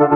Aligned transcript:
Çevresel 0.00 0.12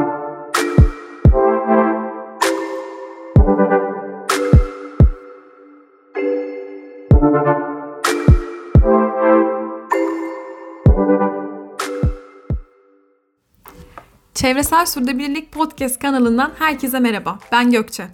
Sürdürülebilirlik 14.87 15.53
Podcast 15.53 15.99
kanalından 15.99 16.53
herkese 16.59 17.01
merhaba. 17.01 17.39
Ben 17.53 17.71
Gökçe. 17.71 18.07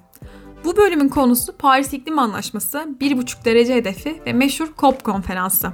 Bu 0.65 0.77
bölümün 0.77 1.09
konusu 1.09 1.57
Paris 1.57 1.93
İklim 1.93 2.19
Anlaşması, 2.19 2.79
1,5 2.79 3.45
derece 3.45 3.75
hedefi 3.75 4.23
ve 4.27 4.33
meşhur 4.33 4.69
COP 4.79 5.05
konferansı. 5.05 5.73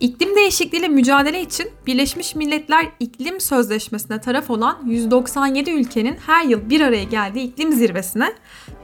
İklim 0.00 0.36
değişikliğiyle 0.36 0.88
mücadele 0.88 1.40
için 1.40 1.70
Birleşmiş 1.86 2.34
Milletler 2.34 2.86
İklim 3.00 3.40
Sözleşmesi'ne 3.40 4.20
taraf 4.20 4.50
olan 4.50 4.78
197 4.86 5.70
ülkenin 5.70 6.16
her 6.26 6.44
yıl 6.44 6.70
bir 6.70 6.80
araya 6.80 7.04
geldiği 7.04 7.44
iklim 7.44 7.72
zirvesine 7.72 8.32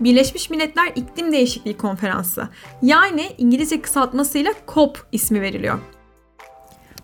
Birleşmiş 0.00 0.50
Milletler 0.50 0.92
İklim 0.96 1.32
Değişikliği 1.32 1.76
Konferansı 1.76 2.48
yani 2.82 3.30
İngilizce 3.38 3.82
kısaltmasıyla 3.82 4.52
COP 4.74 5.06
ismi 5.12 5.40
veriliyor. 5.40 5.78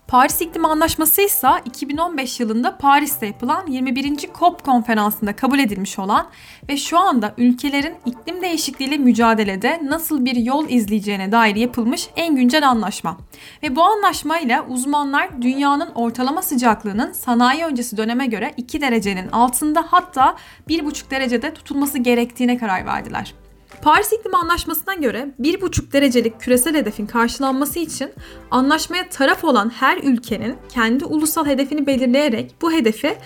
Paris 0.08 0.40
İklim 0.40 0.64
Anlaşması 0.64 1.22
ise 1.22 1.48
2015 1.64 2.40
yılında 2.40 2.76
Paris'te 2.78 3.26
yapılan 3.26 3.66
21. 3.66 4.18
COP 4.38 4.64
konferansında 4.64 5.36
kabul 5.36 5.58
edilmiş 5.58 5.98
olan 5.98 6.26
ve 6.68 6.76
şu 6.76 6.98
anda 6.98 7.34
ülkelerin 7.38 7.94
iklim 8.06 8.42
değişikliğiyle 8.42 8.98
mücadelede 8.98 9.80
nasıl 9.82 10.24
bir 10.24 10.36
yol 10.36 10.68
izleyeceğine 10.68 11.32
dair 11.32 11.56
yapılmış 11.56 12.08
en 12.16 12.36
güncel 12.36 12.68
anlaşma. 12.68 13.16
Ve 13.62 13.76
bu 13.76 13.82
anlaşmayla 13.82 14.66
uzmanlar 14.68 15.42
dünyanın 15.42 15.90
ortalama 15.94 16.42
sıcaklığının 16.42 17.12
sanayi 17.12 17.64
öncesi 17.64 17.96
döneme 17.96 18.26
göre 18.26 18.54
2 18.56 18.80
derecenin 18.80 19.28
altında 19.28 19.84
hatta 19.88 20.36
1,5 20.68 21.10
derecede 21.10 21.54
tutulması 21.54 21.98
gerektiğine 21.98 22.58
karar 22.58 22.86
verdiler. 22.86 23.34
Paris 23.82 24.12
İklim 24.12 24.34
Anlaşması'na 24.34 24.94
göre 24.94 25.28
1,5 25.40 25.92
derecelik 25.92 26.40
küresel 26.40 26.74
hedefin 26.74 27.06
karşılanması 27.06 27.78
için 27.78 28.12
anlaşmaya 28.50 29.08
taraf 29.08 29.44
olan 29.44 29.70
her 29.70 29.98
ülkenin 29.98 30.56
kendi 30.68 31.04
ulusal 31.04 31.46
hedefini 31.46 31.86
belirleyerek 31.86 32.54
bu 32.62 32.72
hedefi 32.72 33.16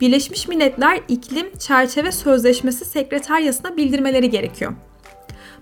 Birleşmiş 0.00 0.48
Milletler 0.48 1.00
İklim 1.08 1.58
Çerçeve 1.58 2.12
Sözleşmesi 2.12 2.84
Sekreteryası'na 2.84 3.76
bildirmeleri 3.76 4.30
gerekiyor. 4.30 4.72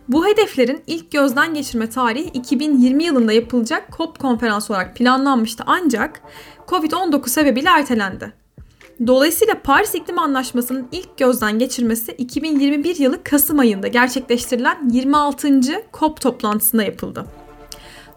Bu 0.09 0.27
hedeflerin 0.27 0.83
ilk 0.87 1.13
gözden 1.13 1.55
geçirme 1.55 1.91
tarihi 1.91 2.25
2020 2.29 3.05
yılında 3.05 3.33
yapılacak 3.33 3.89
COP 3.97 4.19
konferansı 4.19 4.73
olarak 4.73 4.97
planlanmıştı 4.97 5.65
ancak 5.67 6.23
Covid-19 6.69 7.29
sebebiyle 7.29 7.69
ertelendi. 7.69 8.40
Dolayısıyla 9.07 9.55
Paris 9.63 9.95
İklim 9.95 10.19
Anlaşması'nın 10.19 10.89
ilk 10.93 11.19
gözden 11.19 11.59
geçirmesi 11.59 12.13
2021 12.13 12.97
yılı 12.97 13.25
Kasım 13.25 13.59
ayında 13.59 13.89
gerçekleştirilen 13.89 14.91
26. 14.91 15.61
COP 15.93 16.21
toplantısında 16.21 16.83
yapıldı. 16.83 17.27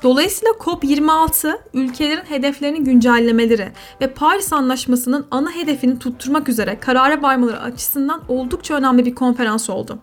Dolayısıyla 0.04 0.54
COP26 0.54 1.58
ülkelerin 1.74 2.24
hedeflerini 2.24 2.84
güncellemeleri 2.84 3.72
ve 4.02 4.14
Paris 4.14 4.54
Anlaşması'nın 4.54 5.26
ana 5.32 5.52
hedefini 5.52 6.00
tutturmak 6.00 6.50
üzere 6.50 6.80
karara 6.80 7.22
varmaları 7.22 7.60
açısından 7.60 8.22
oldukça 8.28 8.76
önemli 8.76 9.06
bir 9.06 9.16
konferans 9.16 9.70
oldu. 9.70 10.00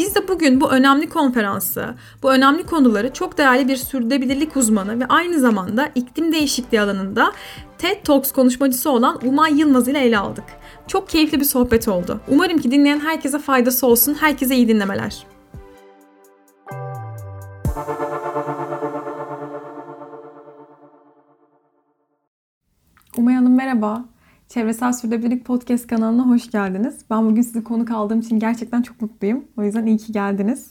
Biz 0.00 0.14
de 0.14 0.28
bugün 0.28 0.60
bu 0.60 0.70
önemli 0.70 1.08
konferansı, 1.08 1.94
bu 2.22 2.32
önemli 2.32 2.62
konuları 2.66 3.12
çok 3.12 3.38
değerli 3.38 3.68
bir 3.68 3.76
sürdürülebilirlik 3.76 4.56
uzmanı 4.56 5.00
ve 5.00 5.06
aynı 5.06 5.40
zamanda 5.40 5.90
iklim 5.94 6.32
değişikliği 6.32 6.80
alanında 6.80 7.32
TED 7.78 8.04
Talks 8.04 8.32
konuşmacısı 8.32 8.90
olan 8.90 9.18
Umay 9.24 9.58
Yılmaz 9.58 9.88
ile 9.88 9.98
ele 9.98 10.18
aldık. 10.18 10.44
Çok 10.86 11.08
keyifli 11.08 11.40
bir 11.40 11.44
sohbet 11.44 11.88
oldu. 11.88 12.20
Umarım 12.28 12.58
ki 12.58 12.70
dinleyen 12.70 13.00
herkese 13.00 13.38
faydası 13.38 13.86
olsun. 13.86 14.16
Herkese 14.20 14.56
iyi 14.56 14.68
dinlemeler. 14.68 15.26
Umay 23.16 23.34
Hanım 23.34 23.56
merhaba. 23.56 24.04
Çevresel 24.50 24.92
Sürdürülebilirlik 24.92 25.44
Podcast 25.44 25.86
kanalına 25.86 26.28
hoş 26.28 26.50
geldiniz. 26.50 26.98
Ben 27.10 27.30
bugün 27.30 27.42
sizi 27.42 27.64
konuk 27.64 27.90
aldığım 27.90 28.20
için 28.20 28.38
gerçekten 28.38 28.82
çok 28.82 29.00
mutluyum. 29.00 29.44
O 29.56 29.62
yüzden 29.62 29.86
iyi 29.86 29.96
ki 29.98 30.12
geldiniz. 30.12 30.70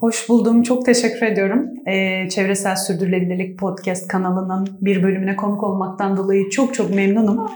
Hoş 0.00 0.28
buldum. 0.28 0.62
Çok 0.62 0.86
teşekkür 0.86 1.26
ediyorum. 1.26 1.66
Ee, 1.86 2.28
Çevresel 2.28 2.76
Sürdürülebilirlik 2.76 3.58
Podcast 3.58 4.08
kanalının 4.08 4.68
bir 4.80 5.02
bölümüne 5.02 5.36
konuk 5.36 5.62
olmaktan 5.62 6.16
dolayı 6.16 6.50
çok 6.50 6.74
çok 6.74 6.94
memnunum. 6.94 7.50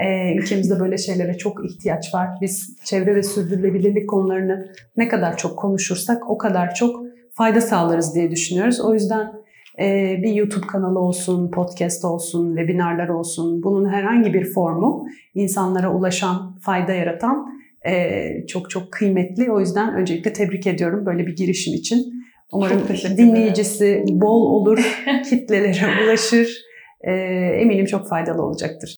Ee, 0.00 0.34
ülkemizde 0.36 0.80
böyle 0.80 0.98
şeylere 0.98 1.38
çok 1.38 1.64
ihtiyaç 1.64 2.14
var. 2.14 2.28
Biz 2.40 2.76
çevre 2.84 3.14
ve 3.14 3.22
sürdürülebilirlik 3.22 4.10
konularını 4.10 4.72
ne 4.96 5.08
kadar 5.08 5.36
çok 5.36 5.58
konuşursak 5.58 6.30
o 6.30 6.38
kadar 6.38 6.74
çok 6.74 7.02
fayda 7.32 7.60
sağlarız 7.60 8.14
diye 8.14 8.30
düşünüyoruz. 8.30 8.80
O 8.80 8.94
yüzden 8.94 9.43
e, 9.80 10.16
bir 10.22 10.32
YouTube 10.32 10.66
kanalı 10.66 10.98
olsun, 10.98 11.50
podcast 11.50 12.04
olsun, 12.04 12.56
webinarlar 12.56 13.08
olsun 13.08 13.62
bunun 13.62 13.88
herhangi 13.88 14.34
bir 14.34 14.44
formu 14.44 15.06
insanlara 15.34 15.94
ulaşan, 15.94 16.58
fayda 16.58 16.92
yaratan 16.92 17.46
e, 17.86 18.20
çok 18.46 18.70
çok 18.70 18.92
kıymetli. 18.92 19.52
O 19.52 19.60
yüzden 19.60 19.94
öncelikle 19.94 20.32
tebrik 20.32 20.66
ediyorum 20.66 21.06
böyle 21.06 21.26
bir 21.26 21.36
girişim 21.36 21.74
için. 21.74 22.24
Umarım 22.52 22.82
dinleyicisi 23.16 24.04
bol 24.08 24.42
olur, 24.42 25.04
kitlelere 25.30 26.04
ulaşır. 26.04 26.64
E, 27.00 27.12
eminim 27.60 27.86
çok 27.86 28.08
faydalı 28.08 28.42
olacaktır. 28.42 28.96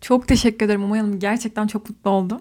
Çok 0.00 0.28
teşekkür 0.28 0.66
ederim 0.66 0.84
Umay 0.84 1.00
Hanım. 1.00 1.18
Gerçekten 1.18 1.66
çok 1.66 1.90
mutlu 1.90 2.10
oldum. 2.10 2.40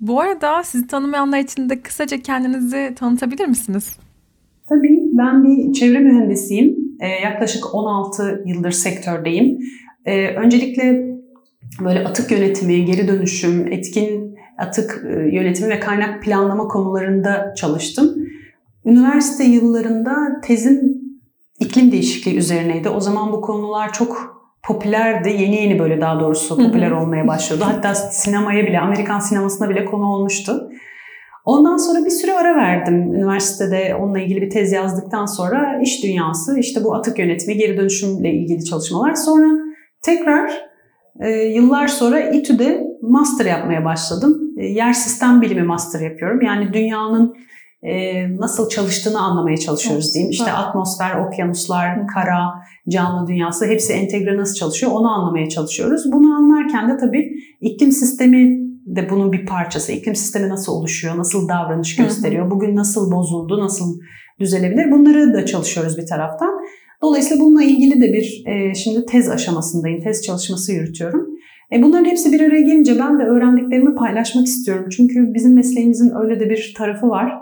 Bu 0.00 0.20
arada 0.20 0.62
sizi 0.62 0.86
tanımayanlar 0.86 1.38
için 1.38 1.70
de 1.70 1.80
kısaca 1.80 2.22
kendinizi 2.22 2.92
tanıtabilir 2.96 3.46
misiniz? 3.46 3.96
Tabii 4.68 5.01
ben 5.12 5.44
bir 5.44 5.72
çevre 5.72 5.98
mühendisiyim. 5.98 6.76
Ee, 7.00 7.08
yaklaşık 7.08 7.74
16 7.74 8.42
yıldır 8.46 8.70
sektördeyim. 8.70 9.58
Ee, 10.04 10.26
öncelikle 10.26 11.12
böyle 11.80 12.04
atık 12.04 12.30
yönetimi, 12.30 12.84
geri 12.84 13.08
dönüşüm, 13.08 13.72
etkin 13.72 14.36
atık 14.58 15.04
e, 15.10 15.36
yönetimi 15.36 15.70
ve 15.70 15.80
kaynak 15.80 16.22
planlama 16.22 16.68
konularında 16.68 17.54
çalıştım. 17.56 18.14
Üniversite 18.84 19.44
yıllarında 19.44 20.16
tezim 20.44 21.02
iklim 21.60 21.92
değişikliği 21.92 22.36
üzerineydi. 22.36 22.88
O 22.88 23.00
zaman 23.00 23.32
bu 23.32 23.40
konular 23.40 23.92
çok 23.92 24.42
popülerdi. 24.62 25.28
Yeni 25.28 25.54
yeni 25.54 25.78
böyle 25.78 26.00
daha 26.00 26.20
doğrusu 26.20 26.56
popüler 26.56 26.90
olmaya 26.90 27.26
başlıyordu. 27.26 27.64
Hatta 27.68 27.94
sinemaya 27.94 28.66
bile, 28.66 28.80
Amerikan 28.80 29.18
sinemasına 29.18 29.70
bile 29.70 29.84
konu 29.84 30.06
olmuştu. 30.06 30.70
Ondan 31.44 31.76
sonra 31.76 32.04
bir 32.04 32.10
süre 32.10 32.32
ara 32.32 32.56
verdim. 32.56 33.14
Üniversitede 33.14 33.94
onunla 33.94 34.18
ilgili 34.18 34.42
bir 34.42 34.50
tez 34.50 34.72
yazdıktan 34.72 35.26
sonra 35.26 35.80
iş 35.82 36.04
dünyası, 36.04 36.58
işte 36.58 36.84
bu 36.84 36.94
atık 36.94 37.18
yönetimi, 37.18 37.56
geri 37.56 37.76
dönüşümle 37.76 38.32
ilgili 38.32 38.64
çalışmalar. 38.64 39.14
Sonra 39.14 39.46
tekrar 40.02 40.52
e, 41.20 41.30
yıllar 41.30 41.88
sonra 41.88 42.20
İTÜ'de 42.20 42.86
master 43.02 43.46
yapmaya 43.46 43.84
başladım. 43.84 44.40
E, 44.58 44.66
yer 44.66 44.92
sistem 44.92 45.42
bilimi 45.42 45.62
master 45.62 46.00
yapıyorum. 46.00 46.42
Yani 46.42 46.72
dünyanın 46.72 47.34
e, 47.82 48.24
nasıl 48.36 48.68
çalıştığını 48.68 49.20
anlamaya 49.20 49.56
çalışıyoruz 49.56 50.14
diyeyim. 50.14 50.30
İşte 50.30 50.52
atmosfer, 50.52 51.26
okyanuslar, 51.26 52.06
kara, 52.06 52.54
canlı 52.88 53.26
dünyası 53.26 53.66
hepsi 53.66 53.92
entegre 53.92 54.36
nasıl 54.36 54.54
çalışıyor 54.54 54.92
onu 54.92 55.10
anlamaya 55.10 55.48
çalışıyoruz. 55.48 56.12
Bunu 56.12 56.34
anlarken 56.34 56.88
de 56.90 56.96
tabii 56.96 57.32
iklim 57.60 57.92
sistemi 57.92 58.71
de 58.86 59.10
bunun 59.10 59.32
bir 59.32 59.46
parçası. 59.46 59.92
İklim 59.92 60.16
sistemi 60.16 60.48
nasıl 60.48 60.72
oluşuyor, 60.72 61.18
nasıl 61.18 61.48
davranış 61.48 61.96
gösteriyor, 61.96 62.50
bugün 62.50 62.76
nasıl 62.76 63.12
bozuldu, 63.12 63.60
nasıl 63.60 64.00
düzelebilir 64.40 64.90
bunları 64.90 65.34
da 65.34 65.46
çalışıyoruz 65.46 65.98
bir 65.98 66.06
taraftan. 66.06 66.50
Dolayısıyla 67.02 67.44
bununla 67.44 67.62
ilgili 67.62 68.00
de 68.00 68.12
bir 68.12 68.44
e, 68.46 68.74
şimdi 68.74 69.06
tez 69.06 69.28
aşamasındayım, 69.30 70.00
tez 70.00 70.22
çalışması 70.22 70.72
yürütüyorum. 70.72 71.26
E 71.72 71.82
bunların 71.82 72.04
hepsi 72.04 72.32
bir 72.32 72.40
araya 72.40 72.60
gelince 72.60 72.98
ben 72.98 73.18
de 73.18 73.22
öğrendiklerimi 73.22 73.94
paylaşmak 73.94 74.46
istiyorum. 74.46 74.88
Çünkü 74.96 75.34
bizim 75.34 75.54
mesleğimizin 75.54 76.12
öyle 76.22 76.40
de 76.40 76.50
bir 76.50 76.74
tarafı 76.76 77.08
var. 77.08 77.32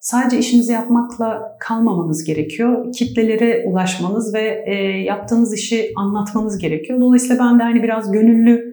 Sadece 0.00 0.38
işinizi 0.38 0.72
yapmakla 0.72 1.56
kalmamanız 1.60 2.24
gerekiyor. 2.24 2.92
Kitlelere 2.92 3.64
ulaşmanız 3.68 4.34
ve 4.34 4.64
e, 4.66 4.74
yaptığınız 5.02 5.54
işi 5.54 5.92
anlatmanız 5.96 6.58
gerekiyor. 6.58 7.00
Dolayısıyla 7.00 7.44
ben 7.44 7.58
de 7.58 7.62
hani 7.62 7.82
biraz 7.82 8.12
gönüllü 8.12 8.71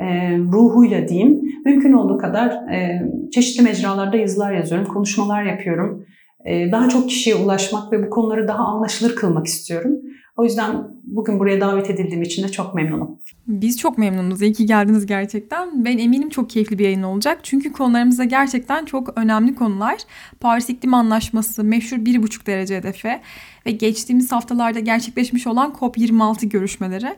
e, 0.00 0.38
ruhuyla 0.38 1.08
diyeyim 1.08 1.42
mümkün 1.64 1.92
olduğu 1.92 2.18
kadar 2.18 2.48
e, 2.48 3.02
çeşitli 3.32 3.64
mecralarda 3.64 4.16
yazılar 4.16 4.52
yazıyorum, 4.52 4.86
konuşmalar 4.86 5.42
yapıyorum. 5.42 6.06
E, 6.44 6.72
daha 6.72 6.88
çok 6.88 7.08
kişiye 7.08 7.36
ulaşmak 7.36 7.92
ve 7.92 8.06
bu 8.06 8.10
konuları 8.10 8.48
daha 8.48 8.64
anlaşılır 8.64 9.16
kılmak 9.16 9.46
istiyorum. 9.46 9.92
O 10.36 10.44
yüzden 10.44 10.88
bugün 11.04 11.38
buraya 11.38 11.60
davet 11.60 11.90
edildiğim 11.90 12.22
için 12.22 12.42
de 12.42 12.48
çok 12.48 12.74
memnunum. 12.74 13.18
Biz 13.46 13.78
çok 13.78 13.98
memnunuz. 13.98 14.42
İyi 14.42 14.52
ki 14.52 14.66
geldiniz 14.66 15.06
gerçekten. 15.06 15.84
Ben 15.84 15.98
eminim 15.98 16.28
çok 16.28 16.50
keyifli 16.50 16.78
bir 16.78 16.84
yayın 16.84 17.02
olacak. 17.02 17.38
Çünkü 17.42 17.72
konularımızda 17.72 18.24
gerçekten 18.24 18.84
çok 18.84 19.18
önemli 19.18 19.54
konular. 19.54 19.96
Paris 20.40 20.70
İklim 20.70 20.94
Anlaşması, 20.94 21.64
meşhur 21.64 21.96
1,5 21.96 22.46
derece 22.46 22.76
hedefi 22.76 23.20
ve 23.66 23.70
geçtiğimiz 23.70 24.32
haftalarda 24.32 24.80
gerçekleşmiş 24.80 25.46
olan 25.46 25.70
COP26 25.80 26.46
görüşmeleri. 26.46 27.16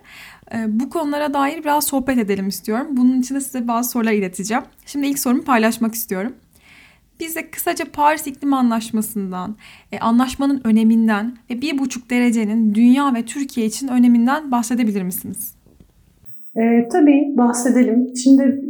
Ee, 0.54 0.80
bu 0.80 0.90
konulara 0.90 1.34
dair 1.34 1.60
biraz 1.60 1.84
sohbet 1.84 2.18
edelim 2.18 2.48
istiyorum. 2.48 2.86
Bunun 2.90 3.20
için 3.20 3.34
de 3.34 3.40
size 3.40 3.68
bazı 3.68 3.90
sorular 3.90 4.12
ileteceğim. 4.12 4.62
Şimdi 4.86 5.06
ilk 5.06 5.18
sorumu 5.18 5.42
paylaşmak 5.44 5.94
istiyorum. 5.94 6.34
Bize 7.20 7.50
kısaca 7.50 7.84
Paris 7.92 8.26
İklim 8.26 8.54
Anlaşması'ndan, 8.54 9.56
e, 9.92 9.98
anlaşmanın 9.98 10.60
öneminden 10.64 11.36
ve 11.50 11.60
bir 11.60 11.78
buçuk 11.78 12.10
derecenin 12.10 12.74
dünya 12.74 13.14
ve 13.14 13.24
Türkiye 13.24 13.66
için 13.66 13.88
öneminden 13.88 14.50
bahsedebilir 14.50 15.02
misiniz? 15.02 15.54
E, 16.56 16.88
tabii 16.92 17.34
bahsedelim. 17.36 18.06
Şimdi 18.24 18.60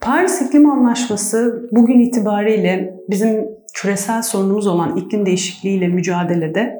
Paris 0.00 0.42
İklim 0.42 0.70
Anlaşması 0.70 1.68
bugün 1.72 2.00
itibariyle 2.00 2.94
bizim 3.10 3.44
küresel 3.74 4.22
sorunumuz 4.22 4.66
olan 4.66 4.96
iklim 4.96 5.26
değişikliğiyle 5.26 5.88
mücadelede 5.88 6.74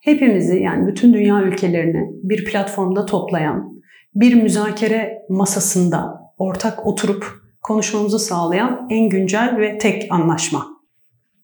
hepimizi 0.00 0.56
yani 0.56 0.86
bütün 0.86 1.12
dünya 1.12 1.42
ülkelerini 1.42 2.10
bir 2.22 2.44
platformda 2.44 3.06
toplayan, 3.06 3.82
bir 4.14 4.42
müzakere 4.42 5.18
masasında 5.28 6.14
ortak 6.38 6.86
oturup 6.86 7.43
konuşmamızı 7.64 8.18
sağlayan 8.18 8.86
en 8.90 9.08
güncel 9.08 9.56
ve 9.58 9.78
tek 9.78 10.06
anlaşma. 10.10 10.66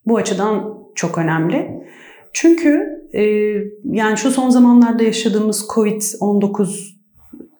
Bu 0.06 0.16
açıdan 0.16 0.78
çok 0.94 1.18
önemli. 1.18 1.84
Çünkü 2.32 2.86
e, 3.12 3.22
yani 3.84 4.16
şu 4.16 4.30
son 4.30 4.50
zamanlarda 4.50 5.02
yaşadığımız 5.02 5.66
Covid-19 5.74 7.00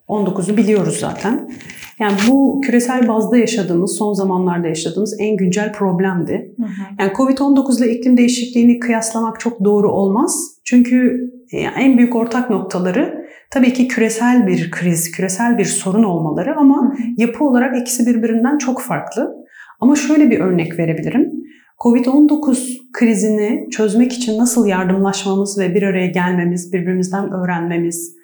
19'u 0.09 0.57
biliyoruz 0.57 0.97
zaten. 1.01 1.51
Yani 1.99 2.15
bu 2.29 2.61
küresel 2.65 3.09
bazda 3.09 3.37
yaşadığımız, 3.37 3.97
son 3.97 4.12
zamanlarda 4.12 4.69
yaşadığımız 4.69 5.17
en 5.21 5.37
güncel 5.37 5.73
problemdi. 5.73 6.55
Hı 6.57 6.62
hı. 6.62 6.69
Yani 6.99 7.12
Covid-19 7.12 7.85
ile 7.85 7.93
iklim 7.93 8.17
değişikliğini 8.17 8.79
kıyaslamak 8.79 9.41
çok 9.41 9.65
doğru 9.65 9.93
olmaz. 9.93 10.47
Çünkü 10.65 11.31
en 11.53 11.99
büyük 11.99 12.17
ortak 12.17 12.51
noktaları 12.51 13.19
tabii 13.50 13.73
ki 13.73 13.88
küresel 13.88 14.47
bir 14.47 14.70
kriz, 14.70 15.11
küresel 15.11 15.58
bir 15.58 15.64
sorun 15.64 16.02
olmaları 16.02 16.56
ama 16.56 16.94
yapı 17.17 17.44
olarak 17.44 17.81
ikisi 17.81 18.06
birbirinden 18.06 18.58
çok 18.58 18.82
farklı. 18.82 19.37
Ama 19.81 19.97
şöyle 19.97 20.31
bir 20.31 20.41
örnek 20.41 20.79
verebilirim. 20.79 21.32
Covid-19 21.79 22.76
krizini 22.93 23.70
çözmek 23.70 24.12
için 24.12 24.38
nasıl 24.38 24.67
yardımlaşmamız 24.67 25.58
ve 25.58 25.75
bir 25.75 25.82
araya 25.82 26.06
gelmemiz, 26.06 26.73
birbirimizden 26.73 27.32
öğrenmemiz 27.32 28.17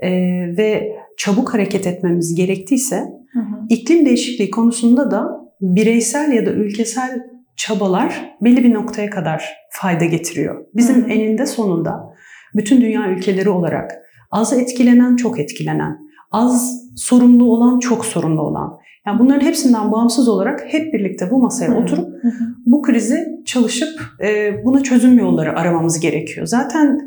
e, 0.00 0.10
ve 0.56 0.92
çabuk 1.16 1.54
hareket 1.54 1.86
etmemiz 1.86 2.34
gerektiyse 2.34 2.96
hı 3.32 3.40
hı. 3.40 3.66
iklim 3.68 4.06
değişikliği 4.06 4.50
konusunda 4.50 5.10
da 5.10 5.26
bireysel 5.60 6.32
ya 6.32 6.46
da 6.46 6.50
ülkesel 6.50 7.22
çabalar 7.56 8.36
belli 8.40 8.64
bir 8.64 8.74
noktaya 8.74 9.10
kadar 9.10 9.52
fayda 9.70 10.04
getiriyor. 10.04 10.64
Bizim 10.74 10.96
hı 10.96 11.06
hı. 11.06 11.10
eninde 11.10 11.46
sonunda 11.46 12.14
bütün 12.54 12.80
dünya 12.80 13.08
ülkeleri 13.08 13.48
olarak 13.48 14.03
az 14.34 14.52
etkilenen 14.52 15.16
çok 15.16 15.40
etkilenen, 15.40 15.98
az 16.30 16.84
sorumlu 16.96 17.44
olan 17.52 17.78
çok 17.78 18.06
sorumlu 18.06 18.42
olan. 18.42 18.78
Yani 19.06 19.18
bunların 19.18 19.46
hepsinden 19.46 19.92
bağımsız 19.92 20.28
olarak 20.28 20.64
hep 20.66 20.94
birlikte 20.94 21.30
bu 21.30 21.42
masaya 21.42 21.68
hı 21.68 21.74
oturup 21.74 22.08
hı 22.22 22.28
hı. 22.28 22.44
bu 22.66 22.82
krizi 22.82 23.26
çalışıp 23.46 24.00
e, 24.24 24.52
buna 24.64 24.82
çözüm 24.82 25.18
yolları 25.18 25.58
aramamız 25.58 26.00
gerekiyor. 26.00 26.46
Zaten 26.46 27.00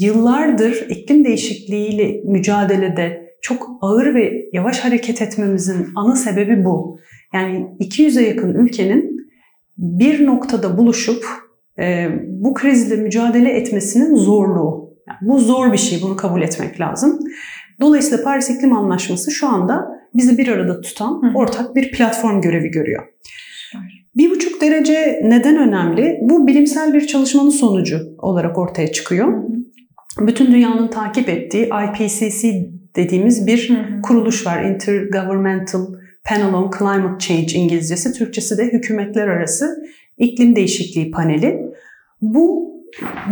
yıllardır 0.00 0.86
iklim 0.88 1.24
değişikliğiyle 1.24 2.20
mücadelede 2.24 3.30
çok 3.42 3.70
ağır 3.80 4.14
ve 4.14 4.48
yavaş 4.52 4.80
hareket 4.80 5.22
etmemizin 5.22 5.86
ana 5.96 6.16
sebebi 6.16 6.64
bu. 6.64 6.98
Yani 7.34 7.66
200'e 7.80 8.28
yakın 8.28 8.54
ülkenin 8.54 9.26
bir 9.78 10.26
noktada 10.26 10.78
buluşup 10.78 11.24
e, 11.78 12.08
bu 12.26 12.54
krizle 12.54 12.96
mücadele 12.96 13.50
etmesinin 13.50 14.14
zorluğu. 14.14 14.89
Yani 15.10 15.30
bu 15.30 15.38
zor 15.38 15.72
bir 15.72 15.78
şey, 15.78 16.02
bunu 16.02 16.16
kabul 16.16 16.42
etmek 16.42 16.80
lazım. 16.80 17.18
Dolayısıyla 17.80 18.24
Paris 18.24 18.50
İklim 18.50 18.72
Anlaşması 18.72 19.30
şu 19.30 19.48
anda 19.48 19.86
bizi 20.14 20.38
bir 20.38 20.48
arada 20.48 20.80
tutan 20.80 21.34
ortak 21.34 21.76
bir 21.76 21.92
platform 21.92 22.40
görevi 22.40 22.68
görüyor. 22.68 23.06
Bir 24.16 24.30
buçuk 24.30 24.60
derece 24.60 25.20
neden 25.24 25.56
önemli? 25.56 26.18
Bu 26.22 26.46
bilimsel 26.46 26.94
bir 26.94 27.06
çalışmanın 27.06 27.50
sonucu 27.50 27.98
olarak 28.18 28.58
ortaya 28.58 28.92
çıkıyor. 28.92 29.44
Bütün 30.20 30.52
dünyanın 30.52 30.88
takip 30.88 31.28
ettiği 31.28 31.64
IPCC 31.64 32.70
dediğimiz 32.96 33.46
bir 33.46 33.72
kuruluş 34.02 34.46
var. 34.46 34.64
Intergovernmental 34.64 35.86
Panel 36.24 36.54
on 36.54 36.70
Climate 36.78 37.18
Change 37.18 37.52
İngilizcesi, 37.54 38.12
Türkçesi 38.12 38.58
de 38.58 38.64
Hükümetler 38.64 39.28
Arası 39.28 39.76
İklim 40.18 40.56
Değişikliği 40.56 41.10
Paneli. 41.10 41.60
Bu 42.20 42.69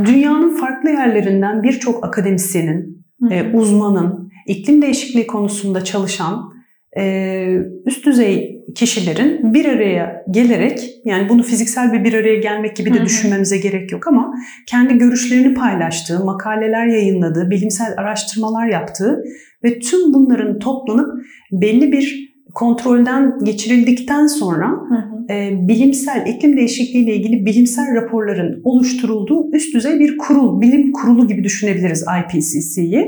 dünyanın 0.06 0.56
farklı 0.56 0.90
yerlerinden 0.90 1.62
birçok 1.62 2.04
akademisyenin, 2.04 3.06
e, 3.30 3.52
uzmanın, 3.52 4.32
iklim 4.46 4.82
değişikliği 4.82 5.26
konusunda 5.26 5.84
çalışan 5.84 6.52
e, 6.98 7.56
üst 7.86 8.06
düzey 8.06 8.64
kişilerin 8.74 9.54
bir 9.54 9.64
araya 9.64 10.24
gelerek 10.30 10.80
yani 11.04 11.28
bunu 11.28 11.42
fiziksel 11.42 11.92
bir 11.92 12.04
bir 12.04 12.14
araya 12.14 12.36
gelmek 12.36 12.76
gibi 12.76 12.94
de 12.94 13.04
düşünmemize 13.04 13.58
gerek 13.58 13.92
yok 13.92 14.06
ama 14.06 14.34
kendi 14.66 14.98
görüşlerini 14.98 15.54
paylaştığı, 15.54 16.24
makaleler 16.24 16.86
yayınladığı, 16.86 17.50
bilimsel 17.50 17.94
araştırmalar 17.96 18.66
yaptığı 18.66 19.22
ve 19.64 19.78
tüm 19.78 20.14
bunların 20.14 20.58
toplanıp 20.58 21.22
belli 21.52 21.92
bir 21.92 22.27
kontrolden 22.54 23.38
geçirildikten 23.44 24.26
sonra 24.26 24.68
hı 24.68 24.94
hı. 24.94 25.32
E, 25.32 25.68
bilimsel 25.68 26.26
iklim 26.26 26.56
değişikliği 26.56 27.04
ile 27.04 27.14
ilgili 27.14 27.46
bilimsel 27.46 27.94
raporların 27.94 28.60
oluşturulduğu 28.64 29.52
üst 29.52 29.74
düzey 29.74 30.00
bir 30.00 30.18
kurul, 30.18 30.60
bilim 30.60 30.92
kurulu 30.92 31.28
gibi 31.28 31.44
düşünebiliriz 31.44 32.04
IPCC'yi. 32.20 33.06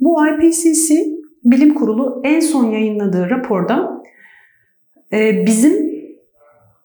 Bu 0.00 0.16
IPCC 0.26 0.94
bilim 1.44 1.74
kurulu 1.74 2.20
en 2.24 2.40
son 2.40 2.70
yayınladığı 2.70 3.30
raporda 3.30 4.02
e, 5.12 5.46
bizim 5.46 5.88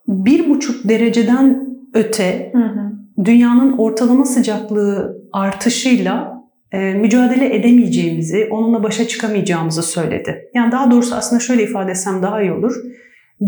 bir 0.07 0.49
buçuk 0.49 0.89
dereceden 0.89 1.75
öte 1.93 2.51
hı 2.53 2.59
hı. 2.59 3.25
dünyanın 3.25 3.77
ortalama 3.77 4.25
sıcaklığı 4.25 5.23
artışıyla 5.33 6.32
mücadele 6.73 7.55
edemeyeceğimizi, 7.55 8.47
onunla 8.51 8.83
başa 8.83 9.07
çıkamayacağımızı 9.07 9.83
söyledi. 9.83 10.49
Yani 10.55 10.71
daha 10.71 10.91
doğrusu 10.91 11.15
aslında 11.15 11.39
şöyle 11.39 11.63
ifade 11.63 11.91
etsem 11.91 12.21
daha 12.21 12.41
iyi 12.41 12.51
olur. 12.51 12.75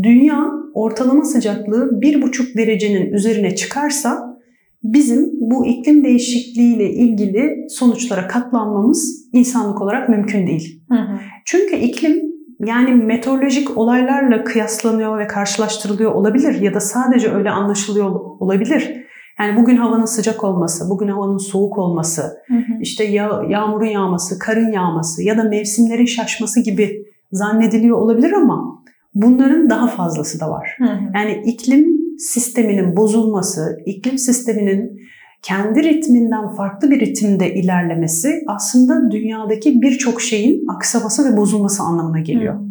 Dünya 0.03 0.51
ortalama 0.73 1.23
sıcaklığı 1.23 2.01
bir 2.01 2.21
buçuk 2.21 2.57
derecenin 2.57 3.13
üzerine 3.13 3.55
çıkarsa 3.55 4.37
bizim 4.83 5.29
bu 5.33 5.65
iklim 5.65 6.03
değişikliğiyle 6.03 6.89
ilgili 6.89 7.65
sonuçlara 7.69 8.27
katlanmamız 8.27 9.29
insanlık 9.33 9.81
olarak 9.81 10.09
mümkün 10.09 10.47
değil. 10.47 10.81
Hı 10.89 10.95
hı. 10.95 11.19
Çünkü 11.45 11.75
iklim 11.75 12.21
yani 12.59 12.91
meteorolojik 12.91 13.77
olaylarla 13.77 14.43
kıyaslanıyor 14.43 15.19
ve 15.19 15.27
karşılaştırılıyor 15.27 16.11
olabilir 16.11 16.61
ya 16.61 16.73
da 16.73 16.79
sadece 16.79 17.31
öyle 17.31 17.49
anlaşılıyor 17.49 18.09
olabilir. 18.39 19.04
Yani 19.39 19.57
bugün 19.57 19.77
havanın 19.77 20.05
sıcak 20.05 20.43
olması, 20.43 20.89
bugün 20.89 21.07
havanın 21.07 21.37
soğuk 21.37 21.77
olması, 21.77 22.21
hı 22.47 22.53
hı. 22.53 22.81
işte 22.81 23.03
yağ, 23.03 23.43
yağmurun 23.49 23.85
yağması, 23.85 24.39
karın 24.39 24.71
yağması 24.71 25.23
ya 25.23 25.37
da 25.37 25.43
mevsimlerin 25.43 26.05
şaşması 26.05 26.59
gibi 26.59 27.05
zannediliyor 27.31 27.97
olabilir 27.97 28.31
ama 28.31 28.83
bunların 29.15 29.69
daha 29.69 29.87
fazlası 29.87 30.39
da 30.39 30.49
var. 30.49 30.75
Hı 30.77 30.85
hı. 30.85 30.99
Yani 31.15 31.43
iklim 31.45 31.95
sisteminin 32.17 32.97
bozulması, 32.97 33.79
iklim 33.85 34.17
sisteminin 34.17 35.01
kendi 35.41 35.83
ritminden 35.83 36.47
farklı 36.47 36.91
bir 36.91 36.99
ritimde 36.99 37.53
ilerlemesi 37.53 38.43
aslında 38.47 39.11
dünyadaki 39.11 39.81
birçok 39.81 40.21
şeyin 40.21 40.67
aksaması 40.67 41.31
ve 41.33 41.37
bozulması 41.37 41.83
anlamına 41.83 42.19
geliyor. 42.19 42.53
Hı. 42.53 42.63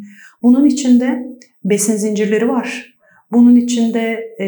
Bunun 0.42 0.64
içinde 0.64 1.26
besin 1.64 1.96
zincirleri 1.96 2.48
var. 2.48 2.94
Bunun 3.32 3.56
içinde 3.56 4.20
e, 4.40 4.46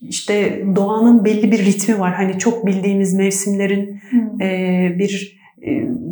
işte 0.00 0.64
doğanın 0.76 1.24
belli 1.24 1.52
bir 1.52 1.58
ritmi 1.58 1.98
var. 1.98 2.14
Hani 2.14 2.38
çok 2.38 2.66
bildiğimiz 2.66 3.14
mevsimlerin 3.14 4.00
hmm. 4.10 4.40
e, 4.40 4.98
bir 4.98 5.40
e, 5.62 5.70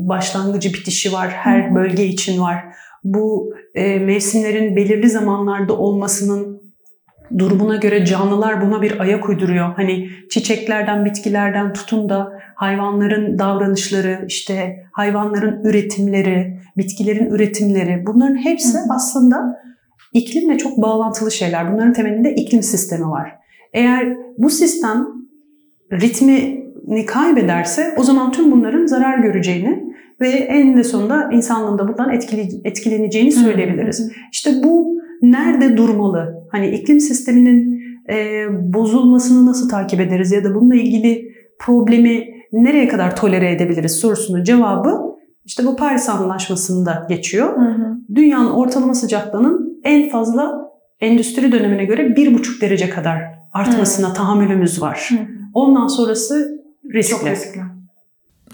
başlangıcı 0.09 0.69
bitişi 0.69 1.13
var. 1.13 1.29
Her 1.29 1.69
hmm. 1.69 1.77
bölge 1.77 2.07
için 2.07 2.41
var. 2.41 2.65
Bu 3.05 3.55
e, 3.75 3.99
mevsimlerin 3.99 4.77
belirli 4.77 5.09
zamanlarda 5.09 5.79
olmasının 5.79 6.65
durumuna 7.39 7.77
göre 7.77 8.05
canlılar 8.05 8.67
buna 8.67 8.83
bir 8.83 9.01
ayak 9.01 9.29
uyduruyor. 9.29 9.75
Hani 9.75 10.09
çiçeklerden, 10.31 11.05
bitkilerden 11.05 11.73
tutun 11.73 12.09
da 12.09 12.33
hayvanların 12.55 13.39
davranışları, 13.39 14.25
işte 14.29 14.85
hayvanların 14.93 15.65
üretimleri, 15.65 16.61
bitkilerin 16.77 17.27
üretimleri 17.27 18.03
bunların 18.07 18.37
hepsi 18.37 18.79
hmm. 18.79 18.91
aslında 18.91 19.65
iklimle 20.13 20.59
çok 20.59 20.83
bağlantılı 20.83 21.31
şeyler. 21.31 21.73
Bunların 21.73 21.93
temelinde 21.93 22.35
iklim 22.35 22.63
sistemi 22.63 23.11
var. 23.11 23.44
Eğer 23.75 24.17
bu 24.39 24.51
sistem 24.51 25.07
ritmi 25.93 26.65
ni 26.87 27.07
kaybederse 27.07 27.95
o 27.99 28.03
zaman 28.03 28.33
tüm 28.33 28.53
bunların 28.53 28.87
zarar 28.87 29.19
göreceğini 29.19 29.95
ve 30.21 30.29
en 30.29 30.77
de 30.77 30.85
sonunda 30.85 31.31
insanlığın 31.33 31.79
da 31.79 31.89
bundan 31.89 32.11
etkili, 32.11 32.49
etkileneceğini 32.65 33.33
söyleyebiliriz. 33.33 34.13
İşte 34.33 34.51
bu 34.65 34.99
nerede 35.23 35.77
durmalı? 35.77 36.35
Hani 36.51 36.71
iklim 36.71 37.01
sisteminin 37.01 37.81
e, 38.11 38.47
bozulmasını 38.75 39.47
nasıl 39.47 39.69
takip 39.69 40.01
ederiz 40.01 40.33
ya 40.33 40.45
da 40.45 40.55
bununla 40.55 40.75
ilgili 40.75 41.29
problemi 41.59 42.25
nereye 42.53 42.89
kadar 42.89 43.17
tolere 43.17 43.53
edebiliriz 43.53 43.93
sorusunun 43.93 44.45
cevabı 44.45 45.01
işte 45.45 45.67
bu 45.67 45.77
Paris 45.77 46.09
Anlaşması'nda 46.09 47.07
geçiyor. 47.09 47.57
Hı 47.57 47.61
hı. 47.61 47.97
Dünyanın 48.15 48.51
ortalama 48.51 48.95
sıcaklığının 48.95 49.81
en 49.85 50.09
fazla 50.09 50.71
endüstri 51.01 51.53
dönemine 51.53 51.85
göre 51.85 52.03
1,5 52.03 52.61
derece 52.61 52.91
kadar 52.91 53.34
artmasına 53.55 54.11
hı. 54.11 54.15
tahammülümüz 54.15 54.83
var. 54.83 55.09
Hı. 55.11 55.17
Ondan 55.55 55.87
sonrası 55.87 56.65
riskli. 56.95 57.11
Çok 57.11 57.27
riskli. 57.27 57.61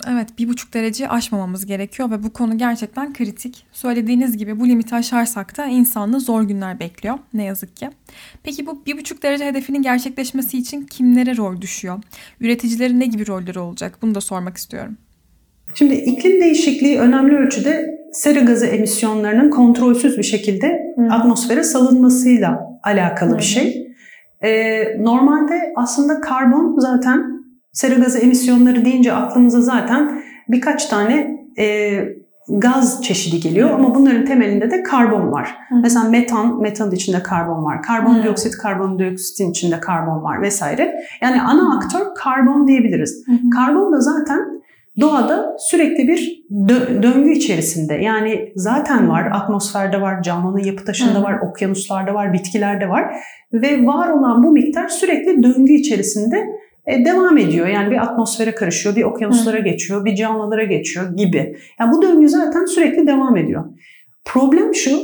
Evet 0.08 0.28
bir 0.38 0.48
buçuk 0.48 0.74
derece 0.74 1.08
aşmamamız 1.08 1.66
gerekiyor 1.66 2.10
ve 2.10 2.22
bu 2.22 2.32
konu 2.32 2.58
gerçekten 2.58 3.12
kritik. 3.12 3.66
Söylediğiniz 3.72 4.36
gibi 4.36 4.60
bu 4.60 4.68
limiti 4.68 4.94
aşarsak 4.94 5.58
da 5.58 5.66
insanlığı 5.66 6.20
zor 6.20 6.42
günler 6.42 6.80
bekliyor 6.80 7.18
ne 7.34 7.44
yazık 7.44 7.76
ki. 7.76 7.90
Peki 8.42 8.66
bu 8.66 8.86
bir 8.86 8.98
buçuk 8.98 9.22
derece 9.22 9.46
hedefinin 9.46 9.82
gerçekleşmesi 9.82 10.58
için 10.58 10.82
kimlere 10.82 11.36
rol 11.36 11.60
düşüyor? 11.60 11.98
Üreticilerin 12.40 13.00
ne 13.00 13.06
gibi 13.06 13.26
rolleri 13.26 13.58
olacak? 13.58 13.98
Bunu 14.02 14.14
da 14.14 14.20
sormak 14.20 14.56
istiyorum. 14.56 14.96
Şimdi 15.74 15.94
iklim 15.94 16.40
değişikliği 16.40 16.98
önemli 16.98 17.36
ölçüde 17.36 18.00
sera 18.12 18.40
gazı 18.40 18.66
emisyonlarının 18.66 19.50
kontrolsüz 19.50 20.18
bir 20.18 20.22
şekilde 20.22 20.94
Hı. 20.96 21.14
atmosfere 21.14 21.62
salınmasıyla 21.62 22.60
alakalı 22.82 23.32
Hı. 23.32 23.38
bir 23.38 23.42
şey. 23.42 23.89
Ee, 24.44 24.84
normalde 24.98 25.72
aslında 25.76 26.20
karbon 26.20 26.78
zaten 26.78 27.40
Sera 27.72 27.94
gazı 27.94 28.18
emisyonları 28.18 28.84
deyince 28.84 29.12
aklımıza 29.12 29.60
zaten 29.60 30.22
birkaç 30.48 30.86
tane 30.86 31.36
e, 31.58 31.98
gaz 32.48 33.02
çeşidi 33.02 33.40
geliyor 33.40 33.70
ama 33.70 33.94
bunların 33.94 34.24
temelinde 34.24 34.70
de 34.70 34.82
karbon 34.82 35.32
var. 35.32 35.56
Hı. 35.68 35.74
Mesela 35.82 36.08
metan, 36.08 36.60
metanın 36.60 36.90
içinde 36.90 37.22
karbon 37.22 37.64
var. 37.64 37.82
Karbondioksit, 37.82 38.56
karbondioksitin 38.56 39.50
içinde 39.50 39.80
karbon 39.80 40.22
var 40.22 40.42
vesaire. 40.42 40.94
Yani 41.20 41.42
ana 41.42 41.76
aktör 41.76 42.06
karbon 42.16 42.68
diyebiliriz. 42.68 43.24
Hı. 43.26 43.50
Karbon 43.50 43.92
da 43.92 44.00
zaten 44.00 44.59
doğada 45.00 45.56
sürekli 45.58 46.08
bir 46.08 46.44
dö- 46.50 47.02
döngü 47.02 47.32
içerisinde. 47.32 47.94
Yani 47.94 48.52
zaten 48.56 49.08
var, 49.08 49.30
atmosferde 49.32 50.00
var, 50.00 50.22
canlının 50.22 50.64
yapı 50.64 50.84
taşında 50.84 51.22
var, 51.22 51.38
okyanuslarda 51.50 52.14
var, 52.14 52.32
bitkilerde 52.32 52.88
var 52.88 53.14
ve 53.52 53.86
var 53.86 54.08
olan 54.08 54.42
bu 54.42 54.50
miktar 54.50 54.88
sürekli 54.88 55.42
döngü 55.42 55.72
içerisinde 55.72 56.46
e, 56.86 57.04
devam 57.04 57.38
ediyor. 57.38 57.66
Yani 57.66 57.90
bir 57.90 58.02
atmosfere 58.02 58.54
karışıyor, 58.54 58.96
bir 58.96 59.04
okyanuslara 59.04 59.58
Hı. 59.58 59.62
geçiyor, 59.62 60.04
bir 60.04 60.14
canlılara 60.14 60.64
geçiyor 60.64 61.16
gibi. 61.16 61.56
Yani 61.80 61.92
bu 61.92 62.02
döngü 62.02 62.28
zaten 62.28 62.64
sürekli 62.64 63.06
devam 63.06 63.36
ediyor. 63.36 63.64
Problem 64.24 64.74
şu, 64.74 65.00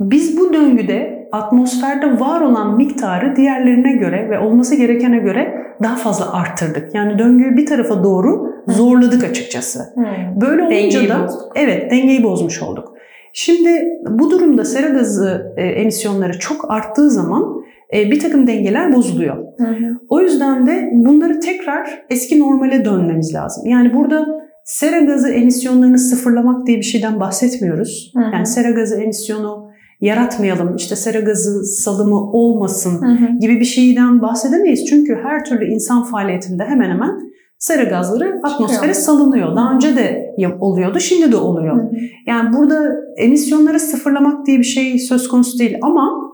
biz 0.00 0.38
bu 0.38 0.52
döngüde 0.52 1.28
atmosferde 1.32 2.20
var 2.20 2.40
olan 2.40 2.76
miktarı 2.76 3.36
diğerlerine 3.36 3.92
göre 3.92 4.30
ve 4.30 4.38
olması 4.38 4.74
gerekene 4.74 5.18
göre 5.18 5.54
daha 5.82 5.96
fazla 5.96 6.32
arttırdık. 6.32 6.94
Yani 6.94 7.18
döngüyü 7.18 7.56
bir 7.56 7.66
tarafa 7.66 8.04
doğru 8.04 8.55
zorladık 8.68 9.24
açıkçası. 9.24 9.80
Hmm. 9.94 10.40
Böyle 10.40 10.62
olunca 10.62 10.76
dengeyi 10.76 11.08
da 11.08 11.24
bozduk. 11.24 11.52
evet 11.54 11.90
dengeyi 11.90 12.22
bozmuş 12.22 12.62
olduk. 12.62 12.92
Şimdi 13.32 13.88
bu 14.10 14.30
durumda 14.30 14.64
sera 14.64 14.88
gazı 14.88 15.54
e, 15.56 15.66
emisyonları 15.66 16.38
çok 16.38 16.70
arttığı 16.70 17.10
zaman 17.10 17.62
e, 17.94 18.10
bir 18.10 18.20
takım 18.20 18.46
dengeler 18.46 18.92
bozuluyor. 18.92 19.36
Hı 19.36 19.64
hı. 19.64 19.98
O 20.08 20.20
yüzden 20.20 20.66
de 20.66 20.90
bunları 20.92 21.40
tekrar 21.40 22.04
eski 22.10 22.40
normale 22.40 22.84
dönmemiz 22.84 23.34
lazım. 23.34 23.66
Yani 23.66 23.94
burada 23.94 24.26
sera 24.64 25.00
gazı 25.00 25.28
emisyonlarını 25.28 25.98
sıfırlamak 25.98 26.66
diye 26.66 26.76
bir 26.76 26.82
şeyden 26.82 27.20
bahsetmiyoruz. 27.20 28.12
Hı 28.16 28.20
hı. 28.20 28.30
Yani 28.32 28.46
sera 28.46 28.70
gazı 28.70 29.00
emisyonu 29.00 29.66
yaratmayalım, 30.00 30.76
işte 30.76 30.96
sera 30.96 31.20
gazı 31.20 31.64
salımı 31.64 32.30
olmasın 32.32 33.02
hı 33.02 33.24
hı. 33.24 33.38
gibi 33.40 33.60
bir 33.60 33.64
şeyden 33.64 34.22
bahsedemeyiz. 34.22 34.86
Çünkü 34.86 35.18
her 35.22 35.44
türlü 35.44 35.64
insan 35.64 36.02
faaliyetinde 36.02 36.64
hemen 36.64 36.90
hemen 36.90 37.20
sera 37.58 37.84
gazları 37.84 38.40
atmosfere 38.42 38.94
salınıyor. 38.94 39.56
Daha 39.56 39.74
önce 39.74 39.96
de 39.96 40.34
oluyordu, 40.60 41.00
şimdi 41.00 41.32
de 41.32 41.36
oluyor. 41.36 41.76
Hı. 41.76 41.90
Yani 42.26 42.52
burada 42.52 42.92
emisyonları 43.16 43.80
sıfırlamak 43.80 44.46
diye 44.46 44.58
bir 44.58 44.64
şey 44.64 44.98
söz 44.98 45.28
konusu 45.28 45.58
değil 45.58 45.78
ama 45.82 46.32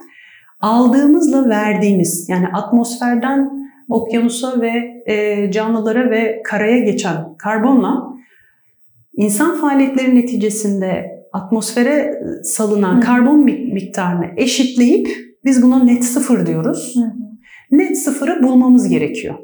aldığımızla 0.60 1.48
verdiğimiz 1.48 2.28
yani 2.28 2.46
atmosferden 2.48 3.50
okyanusa 3.88 4.60
ve 4.60 4.72
e, 5.06 5.50
canlılara 5.50 6.10
ve 6.10 6.42
karaya 6.44 6.78
geçen 6.78 7.36
karbonla 7.38 8.12
insan 9.16 9.56
faaliyetleri 9.56 10.14
neticesinde 10.14 11.04
atmosfere 11.32 12.22
salınan 12.44 12.96
Hı. 12.96 13.00
karbon 13.00 13.44
miktarını 13.44 14.26
eşitleyip 14.36 15.08
biz 15.44 15.62
buna 15.62 15.84
net 15.84 16.04
sıfır 16.04 16.46
diyoruz. 16.46 16.94
Hı. 16.96 17.22
Net 17.76 17.98
sıfırı 17.98 18.42
bulmamız 18.42 18.88
gerekiyor. 18.88 19.34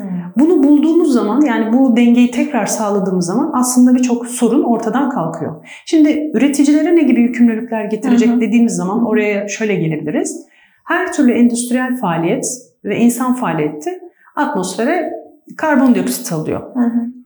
Hmm. 0.00 0.32
Bunu 0.36 0.62
bulduğumuz 0.62 1.12
zaman 1.12 1.40
yani 1.40 1.72
bu 1.72 1.96
dengeyi 1.96 2.30
tekrar 2.30 2.66
sağladığımız 2.66 3.26
zaman 3.26 3.50
aslında 3.54 3.94
birçok 3.94 4.26
sorun 4.26 4.62
ortadan 4.62 5.10
kalkıyor. 5.10 5.66
Şimdi 5.86 6.30
üreticilere 6.34 6.96
ne 6.96 7.02
gibi 7.02 7.20
yükümlülükler 7.20 7.84
getirecek 7.84 8.28
hı 8.28 8.40
dediğimiz 8.40 8.72
zaman 8.72 9.06
oraya 9.06 9.48
şöyle 9.48 9.74
gelebiliriz. 9.74 10.46
Her 10.84 11.12
türlü 11.12 11.32
endüstriyel 11.32 11.96
faaliyet 11.96 12.44
ve 12.84 12.98
insan 12.98 13.34
faaliyeti 13.34 13.90
atmosfere 14.36 15.12
karbondioksit 15.56 16.32
alıyor. 16.32 16.60
Hı 16.74 16.80
hı. 16.80 17.23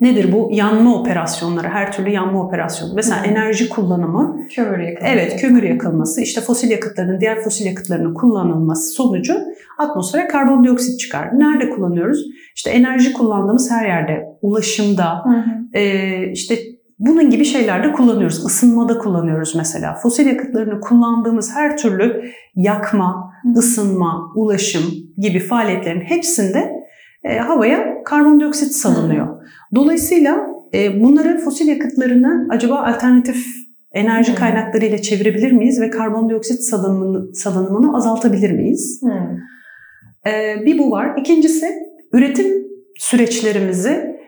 Nedir 0.00 0.32
bu? 0.32 0.48
Yanma 0.52 1.00
operasyonları, 1.00 1.68
her 1.68 1.92
türlü 1.92 2.10
yanma 2.10 2.44
operasyonu. 2.44 2.94
Mesela 2.94 3.24
hmm. 3.24 3.30
enerji 3.30 3.68
kullanımı. 3.68 4.46
Kömür 4.54 4.78
yakılması. 4.78 5.14
Evet, 5.14 5.40
kömür 5.40 5.62
yakılması. 5.62 6.20
İşte 6.20 6.40
fosil 6.40 6.70
yakıtların, 6.70 7.20
diğer 7.20 7.42
fosil 7.42 7.66
yakıtlarının 7.66 8.14
kullanılması 8.14 8.92
sonucu 8.92 9.34
atmosfere 9.78 10.28
karbondioksit 10.28 11.00
çıkar. 11.00 11.38
Nerede 11.38 11.70
kullanıyoruz? 11.70 12.24
İşte 12.56 12.70
enerji 12.70 13.12
kullandığımız 13.12 13.70
her 13.70 13.86
yerde. 13.86 14.24
Ulaşımda, 14.42 15.24
hmm. 15.24 15.34
e, 15.74 16.32
işte 16.32 16.54
bunun 16.98 17.30
gibi 17.30 17.44
şeylerde 17.44 17.92
kullanıyoruz. 17.92 18.44
Isınmada 18.46 18.98
kullanıyoruz 18.98 19.54
mesela. 19.54 19.94
Fosil 19.94 20.26
yakıtlarını 20.26 20.80
kullandığımız 20.80 21.54
her 21.54 21.76
türlü 21.76 22.22
yakma, 22.54 23.32
ısınma, 23.56 24.32
ulaşım 24.36 24.82
gibi 25.18 25.40
faaliyetlerin 25.40 26.00
hepsinde 26.00 26.77
e, 27.24 27.38
havaya 27.38 28.02
karbondioksit 28.04 28.72
salınıyor. 28.72 29.42
Dolayısıyla 29.74 30.46
e, 30.74 31.02
bunları 31.02 31.38
fosil 31.38 31.68
yakıtlarını 31.68 32.46
acaba 32.50 32.78
alternatif 32.78 33.46
enerji 33.92 34.34
kaynaklarıyla 34.34 34.98
çevirebilir 34.98 35.52
miyiz 35.52 35.80
ve 35.80 35.90
karbondioksit 35.90 36.60
salınımını, 36.60 37.34
salınımını 37.34 37.96
azaltabilir 37.96 38.50
miyiz? 38.50 39.00
E, 40.26 40.56
bir 40.66 40.78
bu 40.78 40.90
var. 40.90 41.16
İkincisi 41.16 41.66
üretim 42.12 42.46
süreçlerimizi 42.96 44.18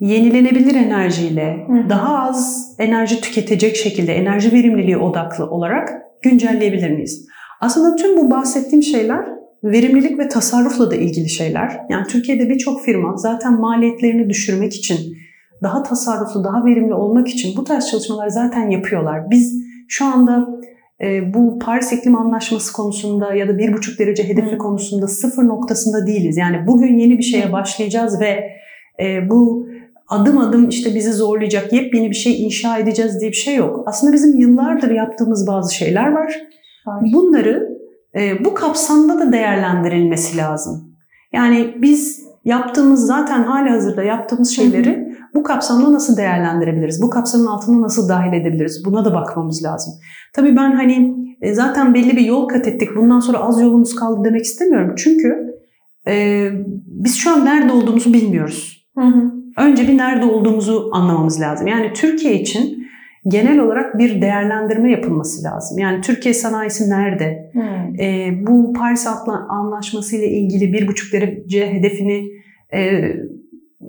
yenilenebilir 0.00 0.74
enerjiyle 0.74 1.66
daha 1.88 2.18
az 2.18 2.68
enerji 2.78 3.20
tüketecek 3.20 3.76
şekilde 3.76 4.14
enerji 4.14 4.52
verimliliği 4.52 4.96
odaklı 4.96 5.50
olarak 5.50 5.88
güncelleyebilir 6.22 6.90
miyiz? 6.90 7.26
Aslında 7.60 7.96
tüm 7.96 8.16
bu 8.16 8.30
bahsettiğim 8.30 8.82
şeyler 8.82 9.37
verimlilik 9.64 10.18
ve 10.18 10.28
tasarrufla 10.28 10.90
da 10.90 10.94
ilgili 10.94 11.28
şeyler. 11.28 11.80
Yani 11.90 12.06
Türkiye'de 12.06 12.48
birçok 12.48 12.84
firma 12.84 13.16
zaten 13.16 13.60
maliyetlerini 13.60 14.30
düşürmek 14.30 14.74
için, 14.74 15.16
daha 15.62 15.82
tasarruflu, 15.82 16.44
daha 16.44 16.64
verimli 16.64 16.94
olmak 16.94 17.28
için 17.28 17.56
bu 17.56 17.64
tarz 17.64 17.90
çalışmalar 17.90 18.28
zaten 18.28 18.70
yapıyorlar. 18.70 19.30
Biz 19.30 19.62
şu 19.88 20.04
anda 20.04 20.48
e, 21.00 21.34
bu 21.34 21.58
Paris 21.58 21.92
İklim 21.92 22.16
Anlaşması 22.16 22.72
konusunda 22.72 23.34
ya 23.34 23.48
da 23.48 23.52
1,5 23.52 23.98
derece 23.98 24.28
hedefi 24.28 24.50
hmm. 24.50 24.58
konusunda 24.58 25.08
sıfır 25.08 25.44
noktasında 25.44 26.06
değiliz. 26.06 26.36
Yani 26.36 26.66
bugün 26.66 26.98
yeni 26.98 27.18
bir 27.18 27.22
şeye 27.22 27.52
başlayacağız 27.52 28.20
ve 28.20 28.50
e, 29.00 29.30
bu 29.30 29.68
adım 30.08 30.38
adım 30.38 30.68
işte 30.68 30.94
bizi 30.94 31.12
zorlayacak 31.12 31.72
yepyeni 31.72 32.10
bir 32.10 32.14
şey 32.14 32.44
inşa 32.44 32.78
edeceğiz 32.78 33.20
diye 33.20 33.30
bir 33.30 33.36
şey 33.36 33.56
yok. 33.56 33.82
Aslında 33.86 34.12
bizim 34.12 34.40
yıllardır 34.40 34.90
yaptığımız 34.90 35.46
bazı 35.46 35.74
şeyler 35.74 36.12
var. 36.12 36.34
Bunları 37.02 37.50
e, 37.50 37.77
bu 38.44 38.54
kapsamda 38.54 39.18
da 39.18 39.32
değerlendirilmesi 39.32 40.36
lazım. 40.36 40.94
Yani 41.32 41.74
biz 41.82 42.28
yaptığımız 42.44 43.06
zaten 43.06 43.42
hali 43.42 43.70
hazırda 43.70 44.02
yaptığımız 44.02 44.50
şeyleri 44.50 45.08
bu 45.34 45.42
kapsamda 45.42 45.92
nasıl 45.92 46.16
değerlendirebiliriz? 46.16 47.02
Bu 47.02 47.10
kapsamın 47.10 47.46
altına 47.46 47.80
nasıl 47.80 48.08
dahil 48.08 48.32
edebiliriz? 48.32 48.84
Buna 48.84 49.04
da 49.04 49.14
bakmamız 49.14 49.64
lazım. 49.64 49.94
Tabii 50.34 50.56
ben 50.56 50.72
hani 50.72 51.14
e, 51.40 51.54
zaten 51.54 51.94
belli 51.94 52.16
bir 52.16 52.24
yol 52.24 52.48
kat 52.48 52.68
ettik. 52.68 52.88
Bundan 52.96 53.20
sonra 53.20 53.38
az 53.38 53.60
yolumuz 53.60 53.94
kaldı 53.94 54.20
demek 54.24 54.44
istemiyorum. 54.44 54.94
Çünkü 54.96 55.54
e, 56.08 56.48
biz 56.86 57.16
şu 57.16 57.30
an 57.30 57.44
nerede 57.44 57.72
olduğumuzu 57.72 58.12
bilmiyoruz. 58.12 58.88
Hı 58.98 59.04
hı. 59.04 59.32
Önce 59.58 59.88
bir 59.88 59.98
nerede 59.98 60.26
olduğumuzu 60.26 60.90
anlamamız 60.92 61.40
lazım. 61.40 61.66
Yani 61.66 61.92
Türkiye 61.92 62.40
için 62.40 62.77
genel 63.26 63.58
olarak 63.58 63.98
bir 63.98 64.22
değerlendirme 64.22 64.90
yapılması 64.90 65.44
lazım. 65.44 65.78
Yani 65.78 66.00
Türkiye 66.00 66.34
sanayisi 66.34 66.90
nerede? 66.90 67.50
Hmm. 67.52 68.00
E, 68.00 68.30
bu 68.46 68.72
Paris 68.72 69.06
Anlaşması 69.48 70.16
ile 70.16 70.28
ilgili 70.28 70.72
bir 70.72 70.88
buçuk 70.88 71.12
derece 71.12 71.72
hedefini 71.72 72.24
e, 72.74 73.12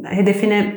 hedefine 0.03 0.74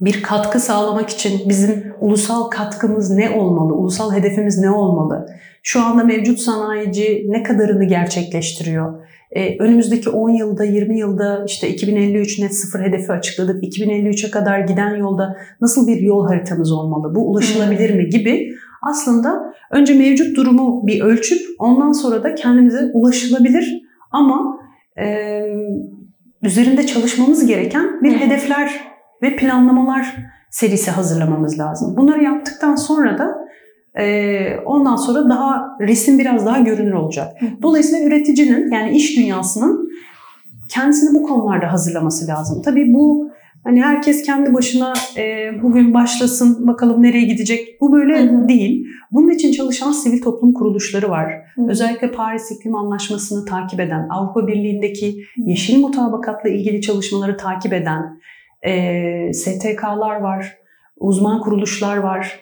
bir 0.00 0.22
katkı 0.22 0.60
sağlamak 0.60 1.10
için 1.10 1.48
bizim 1.48 1.94
ulusal 2.00 2.50
katkımız 2.50 3.10
ne 3.10 3.30
olmalı? 3.30 3.74
Ulusal 3.74 4.12
hedefimiz 4.12 4.58
ne 4.58 4.70
olmalı? 4.70 5.26
Şu 5.62 5.82
anda 5.82 6.04
mevcut 6.04 6.38
sanayici 6.38 7.24
ne 7.28 7.42
kadarını 7.42 7.84
gerçekleştiriyor? 7.84 9.06
Ee, 9.32 9.58
önümüzdeki 9.58 10.10
10 10.10 10.30
yılda, 10.30 10.64
20 10.64 10.98
yılda 10.98 11.44
işte 11.46 11.68
2053 11.68 12.38
net 12.38 12.54
sıfır 12.54 12.80
hedefi 12.80 13.12
açıkladık. 13.12 13.64
2053'e 13.64 14.30
kadar 14.30 14.60
giden 14.60 14.94
yolda 14.94 15.36
nasıl 15.60 15.86
bir 15.86 16.00
yol 16.00 16.26
haritamız 16.26 16.72
olmalı? 16.72 17.14
Bu 17.14 17.30
ulaşılabilir 17.30 17.94
mi 17.94 18.08
gibi 18.08 18.50
aslında 18.82 19.54
önce 19.70 19.94
mevcut 19.94 20.36
durumu 20.36 20.86
bir 20.86 21.00
ölçüp 21.00 21.40
ondan 21.58 21.92
sonra 21.92 22.22
da 22.22 22.34
kendimize 22.34 22.90
ulaşılabilir 22.92 23.82
ama 24.10 24.58
e, 24.98 25.42
üzerinde 26.42 26.86
çalışmamız 26.86 27.46
gereken 27.46 28.02
bir 28.02 28.12
hedefler 28.12 28.80
ve 29.22 29.36
planlamalar 29.36 30.16
serisi 30.50 30.90
hazırlamamız 30.90 31.58
lazım. 31.58 31.96
Bunları 31.96 32.22
yaptıktan 32.24 32.76
sonra 32.76 33.18
da 33.18 33.24
e, 33.24 33.49
ondan 34.64 34.96
sonra 34.96 35.30
daha 35.30 35.76
resim 35.80 36.18
biraz 36.18 36.46
daha 36.46 36.58
görünür 36.58 36.92
olacak. 36.92 37.36
Dolayısıyla 37.62 38.06
üreticinin 38.06 38.72
yani 38.72 38.96
iş 38.96 39.16
dünyasının 39.16 39.90
kendisini 40.68 41.14
bu 41.14 41.22
konularda 41.22 41.72
hazırlaması 41.72 42.26
lazım. 42.26 42.62
Tabii 42.62 42.94
bu 42.94 43.30
hani 43.64 43.82
herkes 43.82 44.22
kendi 44.22 44.54
başına 44.54 44.92
e, 45.16 45.50
bugün 45.62 45.94
başlasın 45.94 46.66
bakalım 46.66 47.02
nereye 47.02 47.24
gidecek. 47.24 47.80
Bu 47.80 47.92
böyle 47.92 48.22
hı 48.22 48.36
hı. 48.36 48.48
değil. 48.48 48.86
Bunun 49.12 49.30
için 49.30 49.52
çalışan 49.52 49.92
sivil 49.92 50.22
toplum 50.22 50.52
kuruluşları 50.52 51.10
var. 51.10 51.32
Hı. 51.54 51.62
Özellikle 51.68 52.10
Paris 52.10 52.50
İklim 52.50 52.74
Anlaşması'nı 52.74 53.44
takip 53.44 53.80
eden, 53.80 54.08
Avrupa 54.08 54.46
Birliği'ndeki 54.46 55.24
yeşil 55.36 55.80
mutabakatla 55.80 56.50
ilgili 56.50 56.80
çalışmaları 56.80 57.36
takip 57.36 57.72
eden 57.72 58.20
e, 58.62 59.32
STK'lar 59.32 60.20
var, 60.20 60.58
uzman 60.96 61.40
kuruluşlar 61.40 61.96
var, 61.96 62.40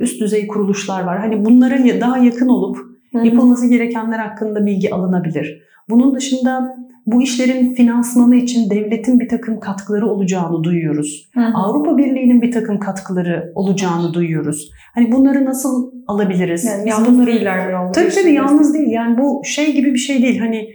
üst 0.00 0.20
düzey 0.20 0.46
kuruluşlar 0.46 1.02
var. 1.02 1.18
Hani 1.20 1.44
bunlara 1.44 1.78
daha 2.00 2.18
yakın 2.18 2.48
olup 2.48 2.76
yapılması 3.24 3.66
gerekenler 3.66 4.18
hakkında 4.18 4.66
bilgi 4.66 4.94
alınabilir. 4.94 5.62
Bunun 5.90 6.14
dışında 6.14 6.76
bu 7.06 7.22
işlerin 7.22 7.74
finansmanı 7.74 8.36
için 8.36 8.70
devletin 8.70 9.20
bir 9.20 9.28
takım 9.28 9.60
katkıları 9.60 10.06
olacağını 10.06 10.64
duyuyoruz. 10.64 11.30
Hı 11.34 11.40
hı. 11.40 11.52
Avrupa 11.54 11.98
Birliği'nin 11.98 12.42
bir 12.42 12.52
takım 12.52 12.78
katkıları 12.78 13.52
olacağını 13.54 14.14
duyuyoruz. 14.14 14.70
Hani 14.94 15.12
bunları 15.12 15.44
nasıl 15.44 15.92
alabiliriz? 16.06 16.64
Yani 16.64 16.88
yalnız 16.88 17.12
bunları... 17.12 17.26
değiller 17.26 17.66
mi? 17.66 17.92
Tabii 17.94 18.10
tabii 18.10 18.32
yalnız 18.32 18.74
değil. 18.74 18.90
Yani 18.90 19.18
bu 19.18 19.42
şey 19.44 19.74
gibi 19.74 19.94
bir 19.94 19.98
şey 19.98 20.22
değil. 20.22 20.38
Hani 20.38 20.68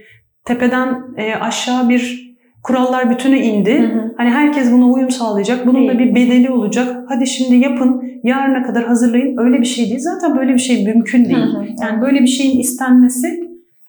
tepeden 0.44 1.02
e, 1.16 1.34
aşağı 1.34 1.88
bir 1.88 2.26
kurallar 2.62 3.10
bütünü 3.10 3.36
indi. 3.36 3.78
Hı 3.78 3.86
hı. 3.86 4.14
Hani 4.16 4.30
herkes 4.30 4.72
buna 4.72 4.86
uyum 4.86 5.10
sağlayacak. 5.10 5.66
Bunun 5.66 5.88
da 5.88 5.98
bir 5.98 6.14
bedeli 6.14 6.50
olacak. 6.50 6.96
Hadi 7.08 7.26
şimdi 7.26 7.56
yapın. 7.56 8.02
Yarına 8.24 8.62
kadar 8.62 8.84
hazırlayın. 8.84 9.36
Öyle 9.38 9.60
bir 9.60 9.66
şey 9.66 9.88
değil. 9.88 10.00
Zaten 10.00 10.36
böyle 10.38 10.52
bir 10.54 10.58
şey 10.58 10.84
mümkün 10.84 11.24
değil. 11.24 11.36
Hı 11.36 11.58
hı. 11.58 11.64
Yani 11.82 12.00
böyle 12.00 12.20
bir 12.20 12.26
şeyin 12.26 12.60
istenmesi 12.60 13.40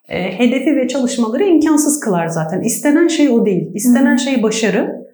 e, 0.09 0.39
hedefi 0.39 0.75
ve 0.75 0.87
çalışmaları 0.87 1.43
imkansız 1.43 1.99
kılar 1.99 2.27
zaten. 2.27 2.61
İstenen 2.61 3.07
şey 3.07 3.29
o 3.29 3.45
değil. 3.45 3.71
İstenen 3.73 4.13
hı 4.13 4.19
şey 4.19 4.43
başarı. 4.43 5.07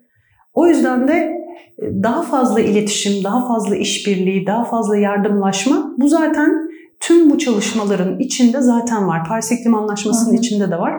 O 0.53 0.67
yüzden 0.67 1.07
de 1.07 1.13
e, 1.13 2.03
daha 2.03 2.21
fazla 2.21 2.59
iletişim, 2.59 3.23
daha 3.23 3.47
fazla 3.47 3.75
işbirliği, 3.75 4.47
daha 4.47 4.63
fazla 4.63 4.97
yardımlaşma 4.97 5.93
bu 5.97 6.07
zaten 6.07 6.69
tüm 6.99 7.29
bu 7.29 7.37
çalışmaların 7.37 8.19
içinde 8.19 8.61
zaten 8.61 9.07
var. 9.07 9.27
Paris 9.27 9.51
İklim 9.51 9.75
Anlaşması'nın 9.75 10.33
hı 10.33 10.37
hı. 10.37 10.39
içinde 10.39 10.71
de 10.71 10.77
var. 10.77 10.93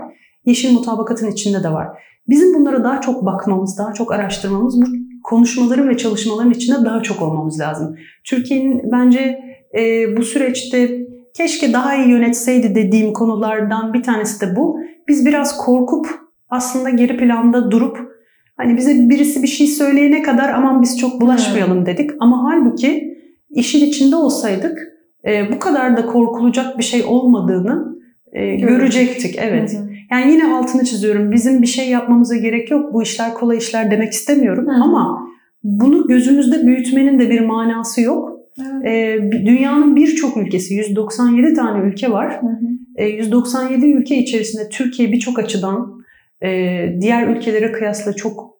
Yeşil 0.47 0.73
mutabakatın 0.73 1.30
içinde 1.30 1.62
de 1.62 1.73
var. 1.73 1.88
Bizim 2.28 2.54
bunlara 2.54 2.85
daha 2.85 3.00
çok 3.00 3.26
bakmamız, 3.26 3.78
daha 3.78 3.92
çok 3.92 4.12
araştırmamız, 4.12 4.80
bu 4.83 4.87
konuşmaların 5.25 5.88
ve 5.88 5.97
çalışmaların 5.97 6.52
içinde 6.52 6.85
daha 6.85 7.02
çok 7.02 7.23
olmamız 7.23 7.61
lazım. 7.61 7.97
Türkiye'nin 8.25 8.93
bence 8.93 9.38
e, 9.78 10.16
bu 10.16 10.23
süreçte 10.23 10.99
keşke 11.37 11.73
daha 11.73 11.95
iyi 11.95 12.09
yönetseydi 12.09 12.75
dediğim 12.75 13.12
konulardan 13.12 13.95
bir 13.95 14.02
tanesi 14.02 14.40
de 14.40 14.57
bu. 14.57 14.78
Biz 15.09 15.26
biraz 15.26 15.57
korkup 15.57 16.07
aslında 16.49 16.90
geri 16.90 17.16
planda 17.16 17.71
durup 17.71 17.99
hani 18.57 18.76
bize 18.76 19.09
birisi 19.09 19.43
bir 19.43 19.49
şey 19.49 19.66
söyleyene 19.66 20.23
kadar 20.23 20.49
aman 20.49 20.83
biz 20.83 20.99
çok 20.99 21.21
bulaşmayalım 21.21 21.87
dedik. 21.87 22.11
Ama 22.21 22.45
halbuki 22.45 23.19
işin 23.50 23.87
içinde 23.87 24.16
olsaydık 24.16 24.78
e, 25.26 25.52
bu 25.52 25.59
kadar 25.59 25.97
da 25.97 26.07
korkulacak 26.07 26.78
bir 26.78 26.85
şey 26.85 27.02
olmadığını 27.04 27.99
e, 28.33 28.57
görecektik. 28.57 29.38
Evet. 29.38 29.72
Hı 29.72 29.79
hı. 29.79 29.93
Yani 30.11 30.33
yine 30.33 30.55
altını 30.55 30.85
çiziyorum. 30.85 31.33
Bizim 31.33 31.62
bir 31.62 31.67
şey 31.67 31.88
yapmamıza 31.88 32.37
gerek 32.37 32.71
yok. 32.71 32.95
Bu 32.95 33.03
işler 33.03 33.35
kolay 33.35 33.57
işler 33.57 33.90
demek 33.90 34.12
istemiyorum. 34.12 34.67
Hı. 34.67 34.83
Ama 34.83 35.29
bunu 35.62 36.07
gözümüzde 36.07 36.67
büyütmenin 36.67 37.19
de 37.19 37.31
bir 37.31 37.40
manası 37.40 38.01
yok. 38.01 38.35
Evet. 38.61 38.87
Ee, 38.87 39.31
dünyanın 39.47 39.97
birçok 39.97 40.37
ülkesi, 40.37 40.75
197 40.75 41.55
tane 41.55 41.87
ülke 41.87 42.11
var. 42.11 42.40
Hı 42.40 42.47
hı. 42.47 42.67
Ee, 42.97 43.07
197 43.07 43.87
ülke 43.87 44.17
içerisinde 44.17 44.69
Türkiye 44.69 45.12
birçok 45.12 45.38
açıdan 45.38 46.05
e, 46.43 46.49
diğer 47.01 47.29
ülkelere 47.29 47.73
kıyasla 47.73 48.12
çok 48.12 48.59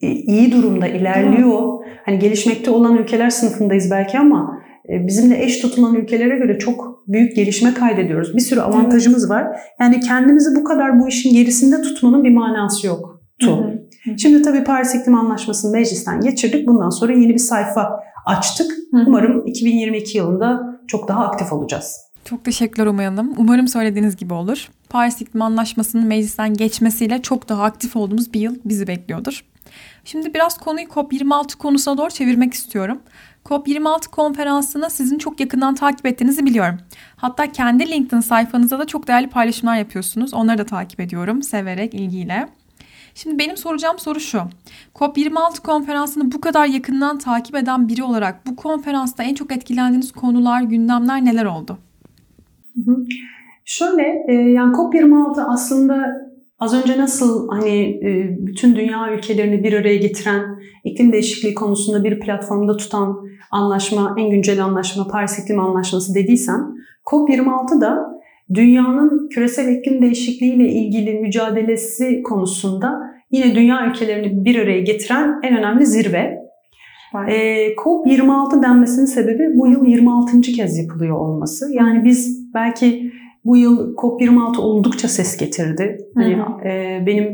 e, 0.00 0.10
iyi 0.10 0.52
durumda 0.52 0.86
ilerliyor. 0.86 1.60
Hı. 1.60 1.84
Hani 2.04 2.18
gelişmekte 2.18 2.70
olan 2.70 2.96
ülkeler 2.96 3.30
sınıfındayız 3.30 3.90
belki 3.90 4.18
ama 4.18 4.62
e, 4.88 5.06
bizimle 5.06 5.44
eş 5.44 5.60
tutulan 5.60 5.94
ülkelere 5.94 6.36
göre 6.38 6.58
çok 6.58 6.93
büyük 7.08 7.36
gelişme 7.36 7.74
kaydediyoruz. 7.74 8.36
Bir 8.36 8.40
sürü 8.40 8.60
avantajımız 8.60 9.30
var. 9.30 9.60
Yani 9.80 10.00
kendimizi 10.00 10.56
bu 10.56 10.64
kadar 10.64 11.00
bu 11.00 11.08
işin 11.08 11.34
gerisinde 11.34 11.82
tutmanın 11.82 12.24
bir 12.24 12.32
manası 12.32 12.86
yok. 12.86 13.20
Tu. 13.38 13.70
Şimdi 14.18 14.42
tabii 14.42 14.64
Paris 14.64 14.94
İklim 14.94 15.14
Anlaşması'nı 15.14 15.72
meclisten 15.72 16.20
geçirdik. 16.20 16.68
Bundan 16.68 16.90
sonra 16.90 17.12
yeni 17.12 17.34
bir 17.34 17.38
sayfa 17.38 18.00
açtık. 18.26 18.72
Umarım 19.06 19.46
2022 19.46 20.18
yılında 20.18 20.78
çok 20.86 21.08
daha 21.08 21.24
aktif 21.24 21.52
olacağız. 21.52 22.00
Çok 22.24 22.44
teşekkürler 22.44 22.86
Umay 22.86 23.06
Hanım. 23.06 23.34
Umarım 23.36 23.68
söylediğiniz 23.68 24.16
gibi 24.16 24.34
olur. 24.34 24.68
Paris 24.88 25.20
İklim 25.20 25.42
Anlaşması'nın 25.42 26.06
meclisten 26.06 26.54
geçmesiyle 26.54 27.22
çok 27.22 27.48
daha 27.48 27.62
aktif 27.62 27.96
olduğumuz 27.96 28.32
bir 28.32 28.40
yıl 28.40 28.56
bizi 28.64 28.86
bekliyordur. 28.86 29.44
Şimdi 30.04 30.34
biraz 30.34 30.58
konuyu 30.58 30.86
COP26 30.86 31.56
konusuna 31.56 31.98
doğru 31.98 32.10
çevirmek 32.10 32.54
istiyorum. 32.54 32.98
COP26 33.44 34.10
konferansını 34.10 34.90
sizin 34.90 35.18
çok 35.18 35.40
yakından 35.40 35.74
takip 35.74 36.06
ettiğinizi 36.06 36.46
biliyorum. 36.46 36.78
Hatta 37.16 37.52
kendi 37.52 37.90
LinkedIn 37.90 38.20
sayfanızda 38.20 38.78
da 38.78 38.86
çok 38.86 39.08
değerli 39.08 39.28
paylaşımlar 39.28 39.76
yapıyorsunuz. 39.76 40.34
Onları 40.34 40.58
da 40.58 40.64
takip 40.66 41.00
ediyorum 41.00 41.42
severek, 41.42 41.94
ilgiyle. 41.94 42.48
Şimdi 43.14 43.38
benim 43.38 43.56
soracağım 43.56 43.98
soru 43.98 44.20
şu. 44.20 44.42
COP26 44.94 45.62
konferansını 45.62 46.32
bu 46.32 46.40
kadar 46.40 46.66
yakından 46.66 47.18
takip 47.18 47.56
eden 47.56 47.88
biri 47.88 48.02
olarak 48.02 48.46
bu 48.46 48.56
konferansta 48.56 49.22
en 49.22 49.34
çok 49.34 49.52
etkilendiğiniz 49.52 50.12
konular, 50.12 50.62
gündemler 50.62 51.24
neler 51.24 51.44
oldu? 51.44 51.78
Şöyle, 53.64 54.24
e, 54.28 54.34
yani 54.34 54.74
COP26 54.74 55.44
aslında 55.48 56.24
Az 56.64 56.74
önce 56.74 56.98
nasıl 56.98 57.48
hani 57.48 57.80
e, 57.80 58.36
bütün 58.46 58.76
dünya 58.76 59.12
ülkelerini 59.12 59.64
bir 59.64 59.72
araya 59.72 59.96
getiren, 59.96 60.42
iklim 60.84 61.12
değişikliği 61.12 61.54
konusunda 61.54 62.04
bir 62.04 62.20
platformda 62.20 62.76
tutan 62.76 63.26
anlaşma, 63.50 64.14
en 64.18 64.30
güncel 64.30 64.64
anlaşma 64.64 65.08
Paris 65.08 65.38
İklim 65.38 65.60
Anlaşması 65.60 66.14
dediysem, 66.14 66.74
COP26 67.06 67.80
da 67.80 68.20
dünyanın 68.54 69.28
küresel 69.28 69.68
iklim 69.68 70.02
değişikliği 70.02 70.54
ile 70.54 70.68
ilgili 70.68 71.20
mücadelesi 71.20 72.22
konusunda 72.22 73.00
yine 73.30 73.54
dünya 73.54 73.86
ülkelerini 73.86 74.44
bir 74.44 74.62
araya 74.62 74.80
getiren 74.80 75.40
en 75.42 75.58
önemli 75.58 75.86
zirve. 75.86 76.44
E, 77.28 77.68
COP26 77.74 78.62
denmesinin 78.62 79.06
sebebi 79.06 79.58
bu 79.58 79.68
yıl 79.68 79.86
26. 79.86 80.40
kez 80.40 80.78
yapılıyor 80.78 81.16
olması. 81.16 81.74
Yani 81.74 82.04
biz 82.04 82.54
belki 82.54 83.03
bu 83.44 83.56
yıl 83.56 83.94
COP26 83.94 84.58
oldukça 84.58 85.08
ses 85.08 85.36
getirdi. 85.36 85.98
Hani 86.14 86.32
e, 86.64 87.02
benim 87.06 87.24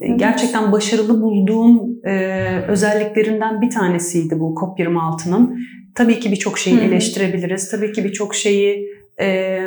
evet. 0.00 0.18
gerçekten 0.18 0.72
başarılı 0.72 1.22
bulduğum 1.22 2.04
e, 2.04 2.44
özelliklerinden 2.68 3.60
bir 3.60 3.70
tanesiydi 3.70 4.40
bu 4.40 4.54
COP26'nın. 4.54 5.58
Tabii 5.94 6.20
ki 6.20 6.30
birçok 6.30 6.58
şeyi 6.58 6.76
Hı-hı. 6.76 6.84
eleştirebiliriz. 6.84 7.70
Tabii 7.70 7.92
ki 7.92 8.04
birçok 8.04 8.34
şeyi 8.34 8.88
e, 9.20 9.58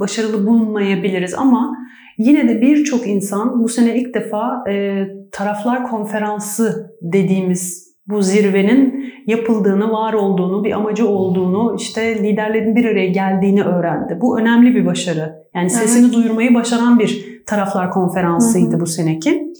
başarılı 0.00 0.46
bulmayabiliriz 0.46 1.34
ama 1.34 1.76
yine 2.18 2.48
de 2.48 2.60
birçok 2.60 3.06
insan 3.06 3.62
bu 3.64 3.68
sene 3.68 3.96
ilk 3.96 4.14
defa 4.14 4.64
e, 4.70 5.04
taraflar 5.32 5.84
konferansı 5.84 6.96
dediğimiz 7.02 7.92
bu 8.06 8.22
zirvenin 8.22 9.01
yapıldığını, 9.26 9.92
var 9.92 10.12
olduğunu, 10.12 10.64
bir 10.64 10.72
amacı 10.72 11.08
olduğunu, 11.08 11.76
işte 11.78 12.22
liderlerin 12.22 12.76
bir 12.76 12.84
araya 12.84 13.06
geldiğini 13.06 13.62
öğrendi. 13.62 14.18
Bu 14.20 14.38
önemli 14.38 14.74
bir 14.74 14.86
başarı. 14.86 15.34
Yani 15.54 15.70
sesini 15.70 16.04
evet. 16.04 16.14
duyurmayı 16.14 16.54
başaran 16.54 16.98
bir 16.98 17.42
taraflar 17.46 17.90
konferansıydı 17.90 18.72
Hı-hı. 18.72 18.80
bu 18.80 18.86
seneki. 18.86 19.52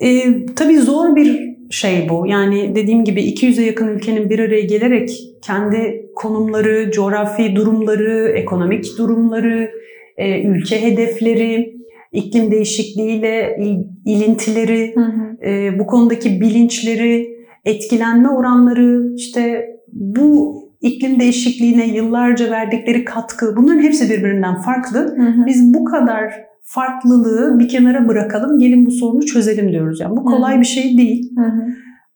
Ee, 0.00 0.46
tabii 0.56 0.78
zor 0.78 1.16
bir 1.16 1.52
şey 1.70 2.08
bu. 2.08 2.26
Yani 2.26 2.74
dediğim 2.74 3.04
gibi 3.04 3.20
200'e 3.20 3.64
yakın 3.64 3.88
ülkenin 3.88 4.30
bir 4.30 4.38
araya 4.38 4.62
gelerek 4.62 5.10
kendi 5.42 6.06
konumları, 6.16 6.90
coğrafi 6.90 7.56
durumları, 7.56 8.28
ekonomik 8.28 8.98
durumları, 8.98 9.70
e, 10.16 10.42
ülke 10.42 10.82
hedefleri, 10.82 11.76
iklim 12.12 12.50
değişikliğiyle 12.50 13.56
il, 13.60 13.78
ilintileri, 14.06 14.92
hı 14.94 15.00
hı. 15.00 15.46
E, 15.48 15.78
bu 15.78 15.86
konudaki 15.86 16.40
bilinçleri, 16.40 17.41
etkilenme 17.64 18.28
oranları, 18.28 19.14
işte 19.16 19.66
bu 19.92 20.62
iklim 20.80 21.20
değişikliğine 21.20 21.86
yıllarca 21.86 22.50
verdikleri 22.50 23.04
katkı 23.04 23.56
bunların 23.56 23.82
hepsi 23.82 24.10
birbirinden 24.10 24.60
farklı. 24.60 24.98
Hı 24.98 25.22
hı. 25.22 25.46
Biz 25.46 25.74
bu 25.74 25.84
kadar 25.84 26.32
farklılığı 26.62 27.58
bir 27.58 27.68
kenara 27.68 28.08
bırakalım, 28.08 28.58
gelin 28.58 28.86
bu 28.86 28.90
sorunu 28.90 29.26
çözelim 29.26 29.72
diyoruz. 29.72 30.00
Yani 30.00 30.16
bu 30.16 30.24
kolay 30.24 30.52
hı 30.52 30.56
hı. 30.56 30.60
bir 30.60 30.66
şey 30.66 30.98
değil. 30.98 31.30
Hı 31.36 31.44
hı. 31.44 31.66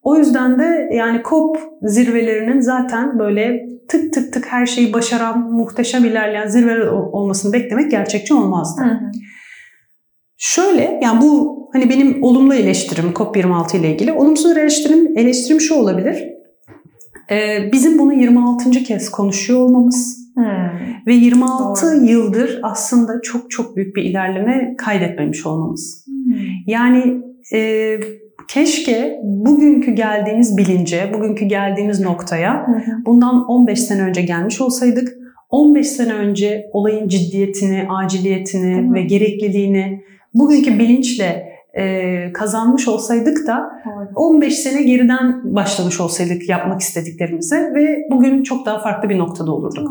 O 0.03 0.17
yüzden 0.17 0.59
de 0.59 0.89
yani 0.93 1.23
COP 1.29 1.59
zirvelerinin 1.83 2.61
zaten 2.61 3.19
böyle 3.19 3.67
tık 3.89 4.13
tık 4.13 4.33
tık 4.33 4.47
her 4.53 4.67
şeyi 4.67 4.93
başaran, 4.93 5.53
muhteşem 5.53 6.05
ilerleyen 6.05 6.47
zirveler 6.47 6.87
olmasını 6.87 7.53
beklemek 7.53 7.91
gerçekçi 7.91 8.35
olmazdı. 8.35 8.83
Hı 8.83 8.89
hı. 8.89 9.11
Şöyle 10.37 11.01
yani 11.03 11.21
bu 11.21 11.57
hani 11.77 11.91
benim 11.91 12.23
olumlu 12.23 12.55
eleştirim 12.55 13.11
COP26 13.11 13.77
ile 13.77 13.93
ilgili. 13.93 14.13
Olumsuz 14.13 14.57
eleştirim, 14.57 15.19
eleştirim 15.19 15.61
şu 15.61 15.75
olabilir. 15.75 16.29
Ee, 17.31 17.73
bizim 17.73 17.99
bunu 17.99 18.13
26. 18.13 18.71
kez 18.71 19.11
konuşuyor 19.11 19.61
olmamız 19.61 20.19
hmm. 20.35 20.45
ve 21.07 21.15
26 21.15 21.87
Doğru. 21.87 22.05
yıldır 22.05 22.61
aslında 22.63 23.21
çok 23.23 23.51
çok 23.51 23.77
büyük 23.77 23.97
bir 23.97 24.03
ilerleme 24.03 24.75
kaydetmemiş 24.79 25.47
olmamız. 25.47 26.07
Hmm. 26.07 26.35
Yani 26.67 27.23
e, 27.53 27.93
keşke 28.49 29.21
bugünkü 29.23 29.91
geldiğimiz 29.91 30.57
bilince, 30.57 31.11
bugünkü 31.15 31.45
geldiğimiz 31.45 32.01
noktaya 32.01 32.67
bundan 33.07 33.45
15 33.49 33.81
sene 33.81 34.03
önce 34.03 34.23
gelmiş 34.23 34.61
olsaydık, 34.61 35.09
15 35.51 35.87
sene 35.87 36.13
önce 36.13 36.67
olayın 36.73 37.09
ciddiyetini, 37.09 37.87
aciliyetini 37.89 38.95
ve 38.95 39.03
gerekliliğini 39.03 40.07
bugünkü 40.35 40.79
bilinçle 40.79 41.46
e, 41.77 42.33
kazanmış 42.33 42.89
olsaydık 42.89 43.47
da 43.47 43.71
15 44.15 44.55
sene 44.55 44.83
geriden 44.83 45.55
başlamış 45.55 46.01
olsaydık 46.01 46.49
yapmak 46.49 46.81
istediklerimize 46.81 47.57
ve 47.75 47.99
bugün 48.11 48.43
çok 48.43 48.67
daha 48.67 48.79
farklı 48.79 49.09
bir 49.09 49.19
noktada 49.19 49.53
olurduk. 49.53 49.89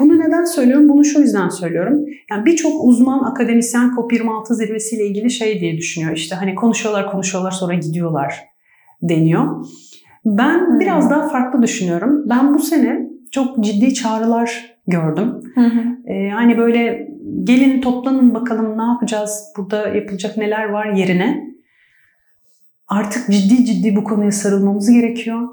Bunu 0.00 0.18
neden 0.18 0.44
söylüyorum? 0.44 0.88
Bunu 0.88 1.04
şu 1.04 1.20
yüzden 1.20 1.48
söylüyorum. 1.48 2.04
Yani 2.30 2.46
birçok 2.46 2.84
uzman 2.84 3.24
akademisyen 3.24 3.88
COP26 3.88 4.54
zirvesiyle 4.54 5.06
ilgili 5.06 5.30
şey 5.30 5.60
diye 5.60 5.76
düşünüyor. 5.76 6.12
İşte 6.16 6.36
hani 6.36 6.54
konuşuyorlar 6.54 7.10
konuşuyorlar 7.10 7.50
sonra 7.50 7.74
gidiyorlar 7.74 8.44
deniyor. 9.02 9.66
Ben 10.24 10.66
hmm. 10.66 10.80
biraz 10.80 11.10
daha 11.10 11.28
farklı 11.28 11.62
düşünüyorum. 11.62 12.24
Ben 12.30 12.54
bu 12.54 12.58
sene 12.58 13.08
çok 13.32 13.64
ciddi 13.64 13.94
çağrılar 13.94 14.78
gördüm. 14.86 15.34
Hı 15.54 15.60
hı. 15.60 16.12
Ee, 16.12 16.30
hani 16.30 16.58
böyle 16.58 17.07
gelin 17.44 17.80
toplanın 17.80 18.34
bakalım 18.34 18.78
ne 18.78 18.82
yapacağız, 18.82 19.44
burada 19.56 19.88
yapılacak 19.88 20.36
neler 20.36 20.68
var 20.68 20.92
yerine. 20.92 21.48
Artık 22.88 23.30
ciddi 23.30 23.64
ciddi 23.64 23.96
bu 23.96 24.04
konuya 24.04 24.32
sarılmamız 24.32 24.90
gerekiyor. 24.90 25.48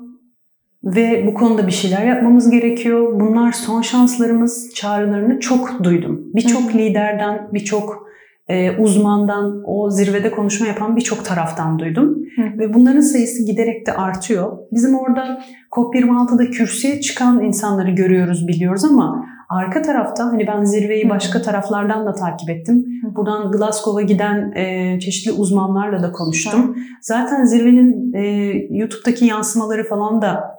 Ve 0.83 1.27
bu 1.27 1.33
konuda 1.33 1.67
bir 1.67 1.71
şeyler 1.71 2.05
yapmamız 2.05 2.49
gerekiyor. 2.49 3.19
Bunlar 3.19 3.51
son 3.51 3.81
şanslarımız 3.81 4.73
çağrılarını 4.75 5.39
çok 5.39 5.83
duydum. 5.83 6.21
Birçok 6.35 6.75
liderden, 6.75 7.49
birçok 7.53 8.05
e, 8.47 8.77
uzmandan, 8.77 9.63
o 9.65 9.89
zirvede 9.89 10.31
konuşma 10.31 10.67
yapan 10.67 10.95
birçok 10.95 11.25
taraftan 11.25 11.79
duydum. 11.79 12.17
Hı. 12.35 12.59
Ve 12.59 12.73
bunların 12.73 12.99
sayısı 12.99 13.45
giderek 13.45 13.87
de 13.87 13.93
artıyor. 13.93 14.57
Bizim 14.71 14.95
orada 14.95 15.41
COP26'da 15.71 16.49
kürsüye 16.51 17.01
çıkan 17.01 17.43
insanları 17.43 17.91
görüyoruz, 17.91 18.47
biliyoruz 18.47 18.85
ama 18.85 19.25
arka 19.49 19.81
tarafta 19.81 20.25
hani 20.25 20.47
ben 20.47 20.63
zirveyi 20.63 21.09
başka 21.09 21.41
taraflardan 21.41 22.05
da 22.05 22.13
takip 22.13 22.49
ettim. 22.49 22.85
Buradan 23.15 23.51
Glasgow'a 23.51 24.01
giden 24.01 24.51
e, 24.51 24.99
çeşitli 24.99 25.31
uzmanlarla 25.31 26.03
da 26.03 26.11
konuştum. 26.11 26.77
Zaten 27.01 27.45
zirvenin 27.45 28.13
e, 28.13 28.21
YouTube'daki 28.69 29.25
yansımaları 29.25 29.83
falan 29.83 30.21
da 30.21 30.55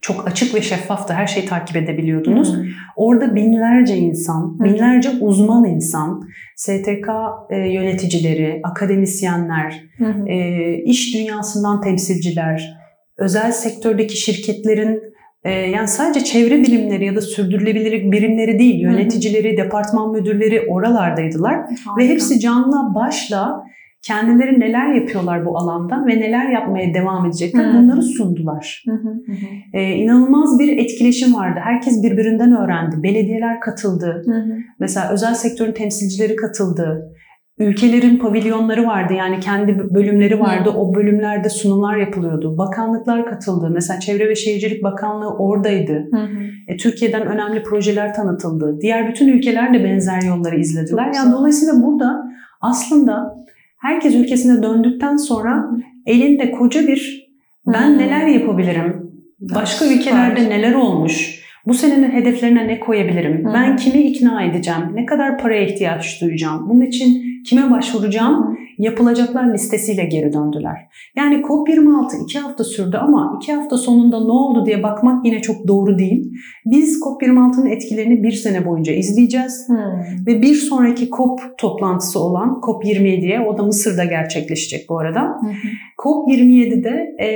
çok 0.00 0.28
açık 0.28 0.54
ve 0.54 0.62
şeffaftı. 0.62 1.14
Her 1.14 1.26
şeyi 1.26 1.46
takip 1.46 1.76
edebiliyordunuz. 1.76 2.54
Orada 2.96 3.34
binlerce 3.34 3.96
insan, 3.96 4.60
binlerce 4.64 5.10
uzman 5.20 5.64
insan, 5.64 6.28
STK 6.56 7.08
e, 7.50 7.56
yöneticileri, 7.56 8.60
akademisyenler, 8.64 9.82
e, 10.26 10.74
iş 10.74 11.14
dünyasından 11.14 11.80
temsilciler, 11.80 12.76
özel 13.18 13.52
sektördeki 13.52 14.16
şirketlerin 14.16 15.13
yani 15.50 15.88
sadece 15.88 16.24
çevre 16.24 16.62
bilimleri 16.62 17.04
ya 17.04 17.16
da 17.16 17.20
sürdürülebilirlik 17.20 18.12
birimleri 18.12 18.58
değil, 18.58 18.80
yöneticileri, 18.80 19.50
hmm. 19.50 19.56
departman 19.56 20.12
müdürleri 20.12 20.60
oralardaydılar. 20.60 21.54
Harika. 21.54 21.96
Ve 21.98 22.08
hepsi 22.08 22.40
canla 22.40 22.94
başla 22.94 23.64
kendileri 24.02 24.60
neler 24.60 24.94
yapıyorlar 24.94 25.46
bu 25.46 25.58
alanda 25.58 26.06
ve 26.06 26.20
neler 26.20 26.50
yapmaya 26.50 26.94
devam 26.94 27.26
edecekler 27.26 27.64
hı 27.64 27.78
bunları 27.78 28.02
sundular. 28.02 28.84
Hı 28.86 28.92
hı 28.92 29.32
hı. 29.32 29.36
Ee, 29.72 29.92
inanılmaz 29.94 30.58
bir 30.58 30.78
etkileşim 30.78 31.34
vardı. 31.34 31.60
Herkes 31.62 32.02
birbirinden 32.02 32.56
öğrendi. 32.56 33.02
Belediyeler 33.02 33.60
katıldı. 33.60 34.22
Hı 34.26 34.32
hı. 34.32 34.58
Mesela 34.78 35.10
özel 35.10 35.34
sektörün 35.34 35.72
temsilcileri 35.72 36.36
katıldı. 36.36 37.14
Ülkelerin 37.58 38.16
pavilyonları 38.16 38.86
vardı 38.86 39.12
yani 39.12 39.40
kendi 39.40 39.94
bölümleri 39.94 40.40
vardı. 40.40 40.70
O 40.70 40.94
bölümlerde 40.94 41.48
sunumlar 41.48 41.96
yapılıyordu. 41.96 42.58
Bakanlıklar 42.58 43.26
katıldı. 43.26 43.70
Mesela 43.70 44.00
Çevre 44.00 44.28
ve 44.28 44.34
Şehircilik 44.34 44.82
Bakanlığı 44.82 45.28
oradaydı. 45.28 45.92
Hı 45.92 46.16
hı. 46.16 46.44
E, 46.68 46.76
Türkiye'den 46.76 47.26
önemli 47.26 47.62
projeler 47.62 48.14
tanıtıldı. 48.14 48.78
Diğer 48.80 49.08
bütün 49.08 49.28
ülkeler 49.28 49.74
de 49.74 49.84
benzer 49.84 50.22
yolları 50.22 50.60
izlediler. 50.60 51.12
yani 51.14 51.32
dolayısıyla 51.32 51.82
burada 51.82 52.24
aslında 52.60 53.36
herkes 53.78 54.14
ülkesine 54.14 54.62
döndükten 54.62 55.16
sonra 55.16 55.70
elinde 56.06 56.50
koca 56.50 56.86
bir 56.86 57.30
ben 57.66 57.98
neler 57.98 58.26
yapabilirim? 58.26 59.10
Başka 59.40 59.84
Süper. 59.84 59.96
ülkelerde 60.00 60.50
neler 60.50 60.74
olmuş? 60.74 61.43
Bu 61.66 61.74
senenin 61.74 62.10
hedeflerine 62.10 62.68
ne 62.68 62.80
koyabilirim? 62.80 63.44
Hmm. 63.44 63.54
Ben 63.54 63.76
kimi 63.76 64.02
ikna 64.02 64.42
edeceğim? 64.42 64.80
Ne 64.94 65.06
kadar 65.06 65.38
paraya 65.38 65.66
ihtiyaç 65.66 66.20
duyacağım? 66.20 66.68
Bunun 66.68 66.80
için 66.80 67.22
kime 67.44 67.70
başvuracağım? 67.70 68.58
Yapılacaklar 68.78 69.52
listesiyle 69.52 70.04
geri 70.04 70.32
döndüler. 70.32 70.76
Yani 71.16 71.34
COP26 71.34 72.24
iki 72.24 72.38
hafta 72.38 72.64
sürdü 72.64 72.96
ama 72.96 73.38
iki 73.42 73.52
hafta 73.52 73.76
sonunda 73.76 74.24
ne 74.24 74.32
oldu 74.32 74.66
diye 74.66 74.82
bakmak 74.82 75.26
yine 75.26 75.42
çok 75.42 75.68
doğru 75.68 75.98
değil. 75.98 76.32
Biz 76.66 77.00
COP26'nın 77.00 77.66
etkilerini 77.66 78.22
bir 78.22 78.32
sene 78.32 78.66
boyunca 78.66 78.92
izleyeceğiz. 78.92 79.68
Hmm. 79.68 80.26
Ve 80.26 80.42
bir 80.42 80.54
sonraki 80.54 81.10
COP 81.10 81.40
toplantısı 81.58 82.20
olan 82.20 82.60
COP27'ye 82.62 83.40
o 83.40 83.58
da 83.58 83.62
Mısır'da 83.62 84.04
gerçekleşecek 84.04 84.88
bu 84.88 84.98
arada. 84.98 85.22
Hmm. 85.40 85.50
COP27'de 85.98 87.24
e, 87.24 87.28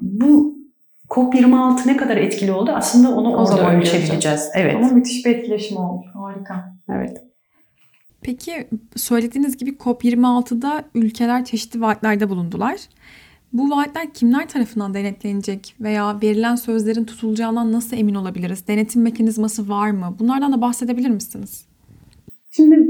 bu 0.00 0.51
COP26 1.12 1.86
ne 1.86 1.96
kadar 1.96 2.16
etkili 2.16 2.52
oldu 2.52 2.70
aslında 2.74 3.14
onu 3.14 3.28
o 3.28 3.36
orada 3.36 3.76
ölçebileceğiz. 3.76 4.48
Evet. 4.54 4.74
Ama 4.74 4.88
müthiş 4.88 5.26
bir 5.26 5.36
etkileşim 5.36 5.76
oldu. 5.76 6.06
Harika. 6.14 6.74
Evet. 6.88 7.22
Peki 8.22 8.66
söylediğiniz 8.96 9.56
gibi 9.56 9.70
COP26'da 9.70 10.84
ülkeler 10.94 11.44
çeşitli 11.44 11.80
vaatlerde 11.80 12.30
bulundular. 12.30 12.76
Bu 13.52 13.70
vaatler 13.70 14.10
kimler 14.14 14.48
tarafından 14.48 14.94
denetlenecek 14.94 15.74
veya 15.80 16.18
verilen 16.22 16.56
sözlerin 16.56 17.04
tutulacağından 17.04 17.72
nasıl 17.72 17.96
emin 17.96 18.14
olabiliriz? 18.14 18.68
Denetim 18.68 19.02
mekanizması 19.02 19.68
var 19.68 19.90
mı? 19.90 20.16
Bunlardan 20.18 20.52
da 20.52 20.60
bahsedebilir 20.60 21.10
misiniz? 21.10 21.64
Şimdi 22.50 22.88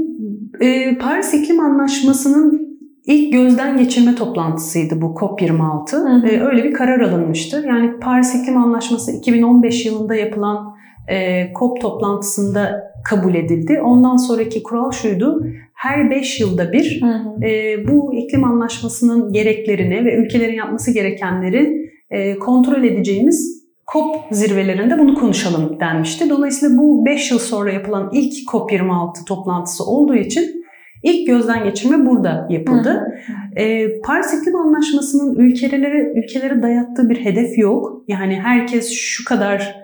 e, 0.61 0.97
Paris 0.97 1.33
İklim 1.33 1.59
Anlaşması'nın 1.59 2.62
ilk 3.05 3.33
gözden 3.33 3.77
geçirme 3.77 4.15
toplantısıydı 4.15 5.01
bu 5.01 5.05
COP26. 5.05 5.91
Hı 5.91 5.97
hı. 5.97 6.27
E, 6.27 6.41
öyle 6.41 6.63
bir 6.63 6.73
karar 6.73 6.99
alınmıştı. 6.99 7.63
Yani 7.67 7.99
Paris 7.99 8.35
İklim 8.35 8.57
Anlaşması 8.57 9.11
2015 9.11 9.85
yılında 9.85 10.15
yapılan 10.15 10.75
e, 11.07 11.47
COP 11.59 11.81
toplantısında 11.81 12.93
kabul 13.09 13.35
edildi. 13.35 13.81
Ondan 13.83 14.15
sonraki 14.15 14.63
kural 14.63 14.91
şuydu. 14.91 15.45
Her 15.73 16.09
5 16.09 16.39
yılda 16.39 16.71
bir 16.71 17.01
hı 17.01 17.07
hı. 17.07 17.45
E, 17.45 17.77
bu 17.87 18.13
iklim 18.13 18.43
anlaşmasının 18.43 19.33
gereklerini 19.33 20.05
ve 20.05 20.15
ülkelerin 20.15 20.55
yapması 20.55 20.91
gerekenleri 20.91 21.91
e, 22.09 22.39
kontrol 22.39 22.83
edeceğimiz 22.83 23.63
COP 23.93 24.15
zirvelerinde 24.31 24.99
bunu 24.99 25.15
konuşalım 25.15 25.79
denmişti. 25.79 26.29
Dolayısıyla 26.29 26.77
bu 26.77 27.05
5 27.05 27.31
yıl 27.31 27.39
sonra 27.39 27.71
yapılan 27.71 28.09
ilk 28.13 28.33
COP26 28.49 29.25
toplantısı 29.25 29.83
olduğu 29.83 30.15
için 30.15 30.62
ilk 31.03 31.27
gözden 31.27 31.63
geçirme 31.63 32.05
burada 32.05 32.47
yapıldı. 32.49 33.07
E, 33.55 33.87
Paris 34.01 34.33
İklim 34.33 34.55
Anlaşması'nın 34.55 35.35
ülkelere 35.35 36.13
ülkelere 36.15 36.61
dayattığı 36.61 37.09
bir 37.09 37.25
hedef 37.25 37.57
yok. 37.57 38.03
Yani 38.07 38.39
herkes 38.41 38.91
şu 38.91 39.25
kadar 39.25 39.83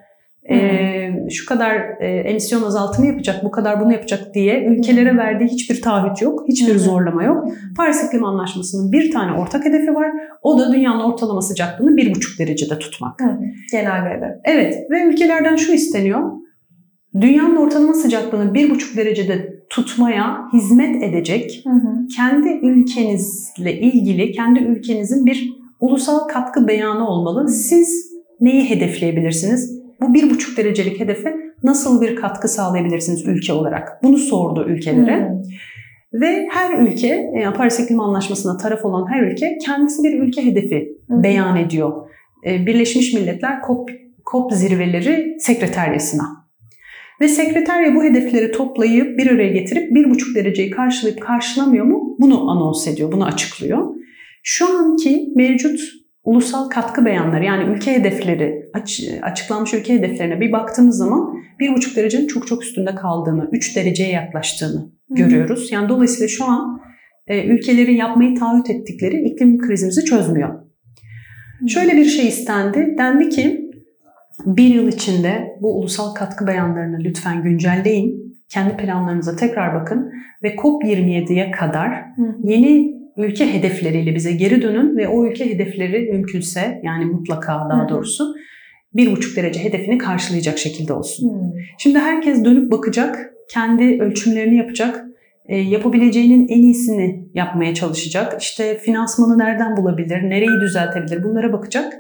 e, 0.51 1.29
şu 1.29 1.45
kadar 1.45 1.75
e, 1.99 2.08
emisyon 2.08 2.63
azaltımı 2.63 3.08
yapacak, 3.08 3.43
bu 3.43 3.51
kadar 3.51 3.82
bunu 3.82 3.93
yapacak 3.93 4.34
diye 4.34 4.65
ülkelere 4.65 5.17
verdiği 5.17 5.47
hiçbir 5.47 5.82
taahhüt 5.82 6.21
yok, 6.21 6.43
hiçbir 6.47 6.75
zorlama 6.75 7.23
yok. 7.23 7.47
Paris 7.77 8.03
İklim 8.03 8.25
Anlaşması'nın 8.25 8.91
bir 8.91 9.12
tane 9.12 9.39
ortak 9.39 9.65
hedefi 9.65 9.95
var. 9.95 10.12
O 10.43 10.60
da 10.60 10.73
dünyanın 10.73 10.99
ortalama 10.99 11.41
sıcaklığını 11.41 11.97
bir 11.97 12.15
buçuk 12.15 12.39
derecede 12.39 12.79
tutmak. 12.79 13.19
Genel 13.71 14.05
bir 14.05 14.10
hedef. 14.10 14.36
Evet 14.43 14.75
ve 14.91 15.03
ülkelerden 15.03 15.55
şu 15.55 15.73
isteniyor. 15.73 16.32
Dünyanın 17.22 17.56
ortalama 17.56 17.93
sıcaklığını 17.93 18.54
bir 18.54 18.69
buçuk 18.69 18.98
derecede 18.98 19.63
tutmaya 19.69 20.48
hizmet 20.54 21.04
edecek 21.04 21.62
Hı 21.63 21.69
hı. 21.69 22.08
kendi 22.15 22.50
ülkenizle 22.50 23.80
ilgili 23.80 24.32
kendi 24.32 24.60
ülkenizin 24.60 25.26
bir 25.26 25.54
ulusal 25.80 26.28
katkı 26.28 26.67
beyanı 26.67 27.08
olmalı. 27.08 27.50
Siz 27.50 28.12
neyi 28.41 28.69
hedefleyebilirsiniz? 28.69 29.80
Bu 30.02 30.13
bir 30.13 30.30
buçuk 30.30 30.58
derecelik 30.58 31.00
hedefe 31.00 31.36
nasıl 31.63 32.02
bir 32.02 32.15
katkı 32.15 32.48
sağlayabilirsiniz 32.48 33.26
ülke 33.26 33.54
olarak? 33.54 34.04
Bunu 34.04 34.17
sordu 34.17 34.65
ülkelere. 34.67 35.30
Hı. 35.30 35.41
Ve 36.13 36.48
her 36.52 36.80
ülke, 36.80 37.32
yani 37.43 37.56
Paris 37.56 37.80
İklim 37.80 38.00
Anlaşması'na 38.00 38.58
taraf 38.58 38.86
olan 38.86 39.12
her 39.12 39.22
ülke 39.22 39.58
kendisi 39.65 40.04
bir 40.04 40.19
ülke 40.19 40.45
hedefi 40.45 40.98
Hı. 41.10 41.24
beyan 41.24 41.58
ediyor. 41.58 42.10
Ee, 42.45 42.65
Birleşmiş 42.65 43.13
Milletler 43.13 43.62
COP, 43.67 43.89
COP 44.32 44.54
zirveleri 44.54 45.38
sekreteryasına. 45.39 46.38
Ve 47.21 47.27
sekreterya 47.27 47.95
bu 47.95 48.03
hedefleri 48.03 48.51
toplayıp 48.51 49.17
bir 49.17 49.32
araya 49.32 49.51
getirip 49.51 49.95
bir 49.95 50.10
buçuk 50.10 50.36
dereceyi 50.36 50.69
karşılayıp 50.69 51.21
karşılamıyor 51.21 51.86
mu 51.86 52.15
bunu 52.19 52.49
anons 52.51 52.88
ediyor, 52.88 53.12
bunu 53.12 53.25
açıklıyor. 53.25 53.95
Şu 54.43 54.77
anki 54.77 55.29
mevcut 55.36 55.79
ulusal 56.23 56.69
katkı 56.69 57.05
beyanları 57.05 57.43
yani 57.45 57.75
ülke 57.75 57.93
hedefleri, 57.93 58.69
aç- 58.73 59.03
açıklanmış 59.21 59.73
ülke 59.73 59.93
hedeflerine 59.93 60.39
bir 60.41 60.51
baktığımız 60.51 60.97
zaman 60.97 61.34
bir 61.60 61.73
buçuk 61.75 61.95
derecenin 61.95 62.27
çok 62.27 62.47
çok 62.47 62.63
üstünde 62.63 62.95
kaldığını, 62.95 63.49
3 63.51 63.75
dereceye 63.75 64.10
yaklaştığını 64.12 64.91
görüyoruz. 65.10 65.71
Yani 65.71 65.89
dolayısıyla 65.89 66.27
şu 66.27 66.45
an 66.45 66.82
e, 67.27 67.43
ülkelerin 67.47 67.95
yapmayı 67.95 68.36
taahhüt 68.36 68.69
ettikleri 68.69 69.21
iklim 69.23 69.58
krizimizi 69.58 70.05
çözmüyor. 70.05 70.49
Şöyle 71.67 71.97
bir 71.97 72.05
şey 72.05 72.27
istendi. 72.27 72.95
Dendi 72.97 73.29
ki 73.29 73.59
bir 74.45 74.75
yıl 74.75 74.88
içinde 74.88 75.58
bu 75.62 75.80
ulusal 75.80 76.13
katkı 76.13 76.47
beyanlarını 76.47 76.99
lütfen 76.99 77.43
güncelleyin. 77.43 78.39
Kendi 78.49 78.78
planlarınıza 78.78 79.36
tekrar 79.36 79.82
bakın 79.82 80.12
ve 80.43 80.56
COP27'ye 80.56 81.52
kadar 81.52 82.06
yeni 82.43 82.99
ülke 83.17 83.54
hedefleriyle 83.54 84.15
bize 84.15 84.32
geri 84.32 84.62
dönün 84.62 84.97
ve 84.97 85.08
o 85.08 85.25
ülke 85.25 85.54
hedefleri 85.54 86.12
mümkünse 86.12 86.82
yani 86.84 87.06
mutlaka 87.06 87.67
daha 87.69 87.89
doğrusu 87.89 88.36
bir 88.93 89.12
buçuk 89.12 89.38
derece 89.38 89.63
hedefini 89.63 89.97
karşılayacak 89.97 90.58
şekilde 90.58 90.93
olsun. 90.93 91.30
Hı. 91.30 91.54
Şimdi 91.78 91.99
herkes 91.99 92.45
dönüp 92.45 92.71
bakacak, 92.71 93.34
kendi 93.49 94.02
ölçümlerini 94.02 94.58
yapacak, 94.58 95.06
e, 95.45 95.58
yapabileceğinin 95.58 96.47
en 96.47 96.62
iyisini 96.62 97.30
yapmaya 97.34 97.73
çalışacak. 97.73 98.41
İşte 98.41 98.78
finansmanı 98.78 99.38
nereden 99.38 99.78
bulabilir, 99.78 100.30
nereyi 100.30 100.62
düzeltebilir 100.62 101.23
bunlara 101.23 101.54
bakacak. 101.54 101.93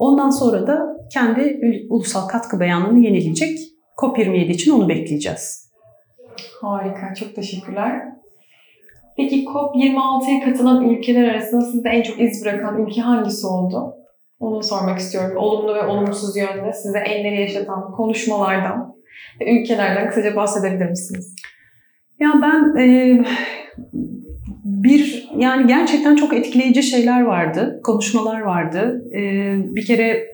Ondan 0.00 0.30
sonra 0.30 0.66
da 0.66 0.96
kendi 1.12 1.60
ulusal 1.90 2.28
katkı 2.28 2.60
beyanını 2.60 3.04
yenileyecek. 3.04 3.58
COP27 3.98 4.50
için 4.50 4.72
onu 4.72 4.88
bekleyeceğiz. 4.88 5.70
Harika, 6.60 7.14
çok 7.14 7.34
teşekkürler. 7.34 8.02
Peki 9.16 9.44
COP26'ya 9.44 10.44
katılan 10.44 10.88
ülkeler 10.88 11.28
arasında 11.28 11.60
sizde 11.60 11.88
en 11.88 12.02
çok 12.02 12.20
iz 12.20 12.44
bırakan 12.44 12.86
ülke 12.86 13.00
hangisi 13.00 13.46
oldu? 13.46 13.94
Onu 14.40 14.62
sormak 14.62 14.98
istiyorum. 14.98 15.36
Olumlu 15.36 15.74
ve 15.74 15.86
olumsuz 15.86 16.36
yönde 16.36 16.72
size 16.72 16.98
enleri 16.98 17.40
yaşatan 17.40 17.92
konuşmalardan 17.92 18.94
ve 19.40 19.60
ülkelerden 19.60 20.08
kısaca 20.08 20.36
bahsedebilir 20.36 20.90
misiniz? 20.90 21.34
Ya 22.20 22.28
ben 22.42 22.80
e, 22.80 23.18
bir 24.64 25.28
yani 25.36 25.66
gerçekten 25.66 26.16
çok 26.16 26.34
etkileyici 26.34 26.82
şeyler 26.82 27.22
vardı, 27.22 27.80
konuşmalar 27.84 28.40
vardı. 28.40 29.04
E, 29.14 29.20
bir 29.74 29.86
kere 29.86 30.26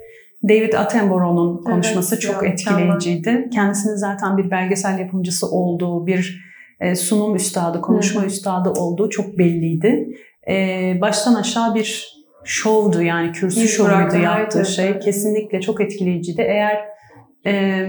David 0.48 0.72
Attenborough'un 0.72 1.64
konuşması 1.64 2.14
Evet, 2.14 2.22
çok 2.22 2.42
ya, 2.42 2.48
etkileyiciydi. 2.48 3.48
Kendisinin 3.54 3.96
zaten 3.96 4.36
bir 4.36 4.50
belgesel 4.50 4.98
yapımcısı 4.98 5.46
olduğu, 5.50 6.06
bir 6.06 6.46
e, 6.80 6.94
sunum 6.94 7.34
üstadı, 7.36 7.80
konuşma 7.80 8.20
Hı 8.20 8.24
hı. 8.24 8.28
üstadı 8.28 8.70
olduğu 8.70 9.10
çok 9.10 9.38
belliydi. 9.38 10.06
E, 10.48 10.54
baştan 11.00 11.34
aşağı 11.34 11.74
bir 11.74 12.16
şovdu 12.44 13.02
yani 13.02 13.32
kürsü 13.32 13.60
İz 13.60 13.70
şovuydu 13.70 14.16
yaptığı 14.16 14.64
şey. 14.64 14.98
Kesinlikle 14.98 15.60
çok 15.60 15.80
etkileyiciydi. 15.80 16.42
Eğer 16.42 16.84
e, 17.46 17.86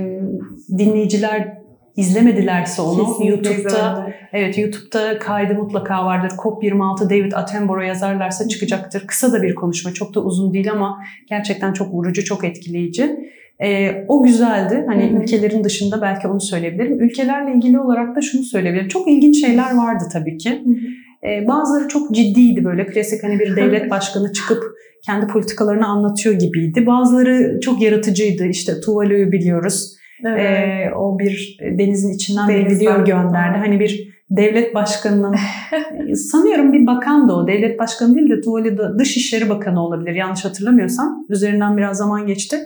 dinleyiciler 0.78 1.58
izlemedilerse 1.98 2.82
onu 2.82 3.06
Kesinlikle 3.06 3.30
YouTube'da 3.30 3.54
izlemedim. 3.54 4.14
Evet 4.34 4.58
YouTube'da 4.58 5.20
kaydı 5.20 5.54
mutlaka 5.54 6.06
vardır. 6.06 6.30
COP26 6.38 7.10
David 7.10 7.32
Attenborough 7.32 7.88
yazarlarsa 7.88 8.48
çıkacaktır. 8.48 9.08
Kısa 9.08 9.34
da 9.34 9.44
bir 9.44 9.56
konuşma. 9.56 9.94
Çok 9.94 10.16
da 10.16 10.20
uzun 10.20 10.54
değil 10.54 10.72
ama 10.72 10.98
gerçekten 11.30 11.74
çok 11.74 11.94
vurucu, 11.94 12.24
çok 12.26 12.44
etkileyici. 12.44 13.30
Ee, 13.64 14.06
o 14.08 14.24
güzeldi. 14.24 14.84
Hani 14.88 15.12
Hı 15.12 15.18
hı. 15.18 15.22
ülkelerin 15.22 15.64
dışında 15.64 16.02
belki 16.02 16.28
onu 16.28 16.42
söyleyebilirim. 16.42 17.00
Ülkelerle 17.00 17.56
ilgili 17.56 17.80
olarak 17.80 18.16
da 18.16 18.22
şunu 18.22 18.44
söyleyebilirim. 18.44 18.88
Çok 18.88 19.08
ilginç 19.08 19.42
şeyler 19.42 19.76
vardı 19.76 20.04
tabii 20.14 20.38
ki. 20.38 20.50
Hı 20.50 20.70
hı. 20.70 21.30
Ee, 21.30 21.48
bazıları 21.48 21.88
çok 21.88 22.16
ciddiydi 22.16 22.66
böyle. 22.66 22.86
Klasik 22.86 23.24
hani 23.24 23.40
bir 23.40 23.56
devlet 23.56 23.90
başkanı 23.92 24.34
çıkıp 24.34 24.64
kendi 25.06 25.28
politikalarını 25.28 25.88
anlatıyor 25.88 26.36
gibiydi. 26.36 26.86
Bazıları 26.86 27.60
çok 27.60 27.82
yaratıcıydı. 27.82 28.46
İşte 28.46 28.80
Tuvalu'yu 28.82 29.32
biliyoruz. 29.32 29.97
Evet. 30.26 30.40
Ee, 30.40 30.96
o 30.96 31.20
bir 31.20 31.60
denizin 31.62 32.14
içinden 32.14 32.50
bir 32.50 32.54
Denizden. 32.54 32.76
video 32.80 33.06
gönderdi. 33.06 33.58
Hani 33.58 33.80
bir 33.80 34.18
devlet 34.30 34.76
başkanının 34.76 35.36
sanıyorum 36.14 36.74
bir 36.74 36.88
bakan 36.88 37.30
da 37.30 37.36
o. 37.36 37.48
Devlet 37.48 37.80
başkanı 37.80 38.16
değil 38.16 38.30
de 38.30 38.42
Tuvalu'da 38.42 39.00
Dışişleri 39.00 39.50
Bakanı 39.50 39.86
olabilir 39.86 40.16
yanlış 40.16 40.46
hatırlamıyorsam. 40.46 41.26
Üzerinden 41.30 41.78
biraz 41.78 41.98
zaman 41.98 42.28
geçti. 42.28 42.58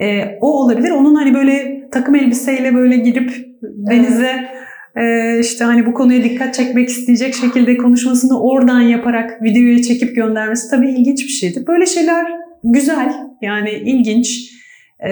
Ee, 0.00 0.38
o 0.40 0.62
olabilir. 0.62 0.90
Onun 0.90 1.14
hani 1.14 1.34
böyle 1.34 1.82
takım 1.92 2.14
elbiseyle 2.14 2.74
böyle 2.74 2.96
girip 2.96 3.32
denize 3.62 4.48
e, 4.96 5.38
işte 5.40 5.64
hani 5.64 5.86
bu 5.86 5.94
konuya 5.94 6.24
dikkat 6.24 6.54
çekmek 6.54 6.88
isteyecek 6.88 7.34
şekilde 7.34 7.76
konuşmasını 7.76 8.40
oradan 8.40 8.80
yaparak 8.80 9.42
videoya 9.42 9.82
çekip 9.82 10.16
göndermesi 10.16 10.70
tabii 10.70 10.90
ilginç 10.90 11.24
bir 11.24 11.32
şeydi. 11.32 11.66
Böyle 11.66 11.86
şeyler 11.86 12.26
güzel 12.64 13.12
yani 13.42 13.70
ilginç 13.70 14.56
e, 15.00 15.10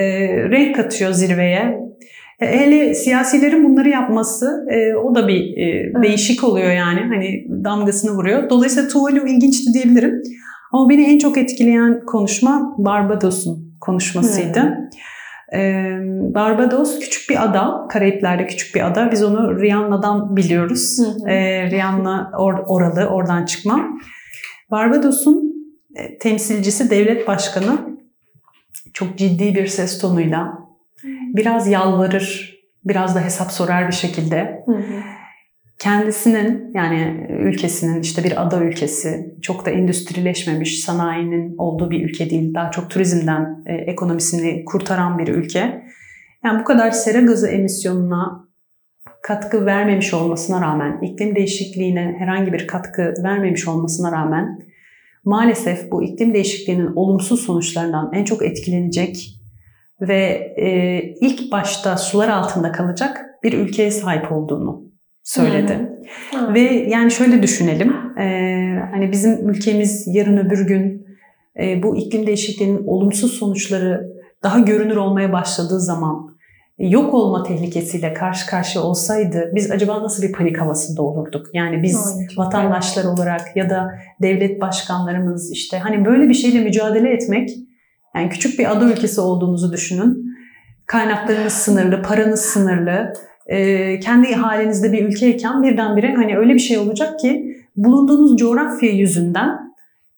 renk 0.50 0.76
katıyor 0.76 1.12
zirveye. 1.12 1.78
E, 2.40 2.46
Hele 2.46 2.94
siyasilerin 2.94 3.64
bunları 3.70 3.88
yapması 3.88 4.66
e, 4.70 4.94
o 4.94 5.14
da 5.14 5.28
bir 5.28 5.56
e, 5.56 5.92
değişik 6.02 6.44
oluyor 6.44 6.72
yani 6.72 7.00
hani 7.00 7.44
damgasını 7.64 8.10
vuruyor. 8.10 8.50
Dolayısıyla 8.50 8.88
Tuvalu 8.88 9.28
ilginçti 9.28 9.72
diyebilirim. 9.74 10.22
Ama 10.72 10.88
beni 10.90 11.02
en 11.04 11.18
çok 11.18 11.38
etkileyen 11.38 12.04
konuşma 12.06 12.74
Barbados'un 12.78 13.74
konuşmasıydı. 13.80 14.90
E, 15.54 15.84
Barbados 16.34 16.98
küçük 17.00 17.30
bir 17.30 17.44
ada, 17.44 17.86
Karayipler'de 17.90 18.46
küçük 18.46 18.74
bir 18.74 18.86
ada. 18.86 19.12
Biz 19.12 19.22
onu 19.22 19.60
Rihanna'dan 19.60 20.36
biliyoruz. 20.36 20.98
Hı 20.98 21.24
hı. 21.24 21.30
E, 21.30 21.70
Rihanna 21.70 22.30
or- 22.38 22.64
oralı, 22.66 23.06
oradan 23.06 23.44
çıkma. 23.44 23.88
Barbados'un 24.70 25.54
e, 25.94 26.18
temsilcisi, 26.18 26.90
devlet 26.90 27.28
başkanı 27.28 27.93
çok 28.94 29.18
ciddi 29.18 29.54
bir 29.54 29.66
ses 29.66 29.98
tonuyla 29.98 30.58
biraz 31.34 31.68
yalvarır, 31.68 32.58
biraz 32.84 33.14
da 33.14 33.20
hesap 33.20 33.52
sorar 33.52 33.88
bir 33.88 33.94
şekilde 33.94 34.62
Hı 34.66 34.72
hı. 34.72 35.02
kendisinin 35.78 36.70
yani 36.74 37.26
ülkesinin 37.30 38.00
işte 38.00 38.24
bir 38.24 38.42
ada 38.42 38.60
ülkesi, 38.60 39.34
çok 39.42 39.66
da 39.66 39.70
endüstrileşmemiş, 39.70 40.80
sanayinin 40.80 41.54
olduğu 41.58 41.90
bir 41.90 42.04
ülke 42.04 42.30
değil, 42.30 42.54
daha 42.54 42.70
çok 42.70 42.90
turizmden 42.90 43.64
e, 43.66 43.74
ekonomisini 43.74 44.64
kurtaran 44.64 45.18
bir 45.18 45.28
ülke. 45.28 45.84
Yani 46.44 46.60
bu 46.60 46.64
kadar 46.64 46.90
sera 46.90 47.20
gazı 47.20 47.48
emisyonuna 47.48 48.48
katkı 49.22 49.66
vermemiş 49.66 50.14
olmasına 50.14 50.60
rağmen, 50.60 51.00
iklim 51.02 51.36
değişikliğine 51.36 52.14
herhangi 52.18 52.52
bir 52.52 52.66
katkı 52.66 53.14
vermemiş 53.24 53.68
olmasına 53.68 54.12
rağmen 54.12 54.58
maalesef 55.24 55.90
bu 55.90 56.02
iklim 56.02 56.34
değişikliğinin 56.34 56.92
olumsuz 56.96 57.40
sonuçlarından 57.40 58.10
en 58.14 58.24
çok 58.24 58.42
etkilenecek 58.42 59.40
ve 60.00 60.54
e, 60.56 60.98
ilk 61.20 61.52
başta 61.52 61.96
sular 61.96 62.28
altında 62.28 62.72
kalacak 62.72 63.24
bir 63.42 63.52
ülkeye 63.52 63.90
sahip 63.90 64.32
olduğunu 64.32 64.82
söyledi. 65.22 65.90
Ha. 66.32 66.54
Ve 66.54 66.60
yani 66.88 67.10
şöyle 67.10 67.42
düşünelim, 67.42 68.18
e, 68.18 68.24
hani 68.92 69.12
bizim 69.12 69.48
ülkemiz 69.48 70.06
yarın 70.06 70.36
öbür 70.36 70.66
gün 70.66 71.06
e, 71.60 71.82
bu 71.82 71.96
iklim 71.96 72.26
değişikliğinin 72.26 72.86
olumsuz 72.86 73.32
sonuçları 73.32 74.14
daha 74.42 74.58
görünür 74.58 74.96
olmaya 74.96 75.32
başladığı 75.32 75.80
zaman 75.80 76.33
yok 76.78 77.14
olma 77.14 77.42
tehlikesiyle 77.42 78.14
karşı 78.14 78.46
karşıya 78.46 78.84
olsaydı 78.84 79.52
biz 79.54 79.70
acaba 79.70 80.02
nasıl 80.02 80.22
bir 80.22 80.32
panik 80.32 80.60
havasında 80.60 81.02
olurduk? 81.02 81.46
Yani 81.54 81.82
biz 81.82 82.16
Ay, 82.18 82.26
çok 82.26 82.38
vatandaşlar 82.38 83.04
olarak 83.04 83.56
ya 83.56 83.70
da 83.70 83.90
devlet 84.22 84.60
başkanlarımız 84.60 85.52
işte 85.52 85.78
hani 85.78 86.04
böyle 86.04 86.28
bir 86.28 86.34
şeyle 86.34 86.60
mücadele 86.60 87.10
etmek 87.10 87.50
yani 88.16 88.28
küçük 88.28 88.58
bir 88.58 88.72
ada 88.72 88.84
ülkesi 88.84 89.20
olduğumuzu 89.20 89.72
düşünün. 89.72 90.34
Kaynaklarınız 90.86 91.52
sınırlı, 91.52 92.02
paranız 92.02 92.40
sınırlı. 92.40 93.12
Ee, 93.46 94.00
kendi 94.00 94.34
halinizde 94.34 94.92
bir 94.92 95.04
ülkeyken 95.04 95.62
birdenbire 95.62 96.14
hani 96.14 96.38
öyle 96.38 96.54
bir 96.54 96.58
şey 96.58 96.78
olacak 96.78 97.20
ki 97.20 97.56
bulunduğunuz 97.76 98.36
coğrafya 98.36 98.90
yüzünden 98.90 99.63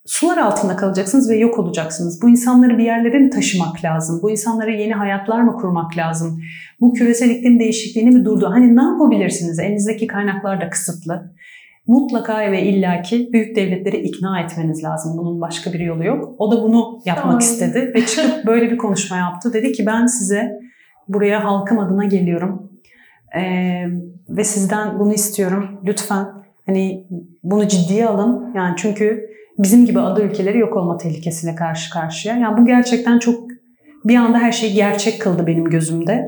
sular 0.07 0.39
altında 0.39 0.77
kalacaksınız 0.77 1.31
ve 1.31 1.37
yok 1.37 1.59
olacaksınız. 1.59 2.23
Bu 2.23 2.31
insanları 2.31 2.79
bir 2.79 2.85
yerlere 2.85 3.19
mi 3.19 3.31
taşımak 3.31 3.85
lazım? 3.85 4.21
Bu 4.23 4.31
insanlara 4.31 4.71
yeni 4.71 4.93
hayatlar 4.93 5.41
mı 5.41 5.57
kurmak 5.57 5.97
lazım? 5.97 6.41
Bu 6.81 6.93
küresel 6.93 7.31
iklim 7.31 7.61
değişikliğini 7.61 8.11
mi 8.11 8.25
durdu? 8.25 8.51
Hani 8.51 8.77
ne 8.77 8.83
yapabilirsiniz? 8.83 9.59
Elinizdeki 9.59 10.07
kaynaklar 10.07 10.61
da 10.61 10.71
kısıtlı. 10.71 11.33
Mutlaka 11.87 12.53
ve 12.53 12.63
illaki 12.63 13.33
büyük 13.33 13.57
devletleri 13.57 13.97
ikna 13.97 14.41
etmeniz 14.41 14.85
lazım. 14.85 15.19
Bunun 15.19 15.41
başka 15.41 15.73
bir 15.73 15.81
yolu 15.81 16.05
yok. 16.05 16.35
O 16.39 16.53
da 16.53 16.63
bunu 16.63 17.01
yapmak 17.05 17.27
Aynen. 17.27 17.39
istedi 17.39 17.93
ve 17.95 18.07
çıkıp 18.07 18.47
böyle 18.47 18.71
bir 18.71 18.79
konuşma 18.79 19.17
yaptı. 19.17 19.53
Dedi 19.53 19.73
ki 19.73 19.87
ben 19.87 20.07
size 20.07 20.53
buraya 21.09 21.45
halkım 21.45 21.79
adına 21.79 22.05
geliyorum. 22.05 22.73
Ee, 23.37 23.85
ve 24.29 24.45
sizden 24.45 24.99
bunu 24.99 25.13
istiyorum. 25.13 25.81
Lütfen 25.85 26.27
hani 26.67 27.07
bunu 27.43 27.69
ciddiye 27.69 28.07
alın. 28.07 28.55
Yani 28.55 28.75
çünkü 28.77 29.36
bizim 29.59 29.87
gibi 29.87 30.01
ada 30.01 30.23
ülkeleri 30.23 30.59
yok 30.59 30.77
olma 30.77 30.97
tehlikesiyle 30.97 31.55
karşı 31.55 31.91
karşıya. 31.91 32.37
Yani 32.37 32.59
bu 32.59 32.67
gerçekten 32.67 33.19
çok 33.19 33.49
bir 34.05 34.17
anda 34.17 34.39
her 34.39 34.53
şeyi 34.53 34.75
gerçek 34.75 35.21
kıldı 35.21 35.47
benim 35.47 35.65
gözümde. 35.65 36.25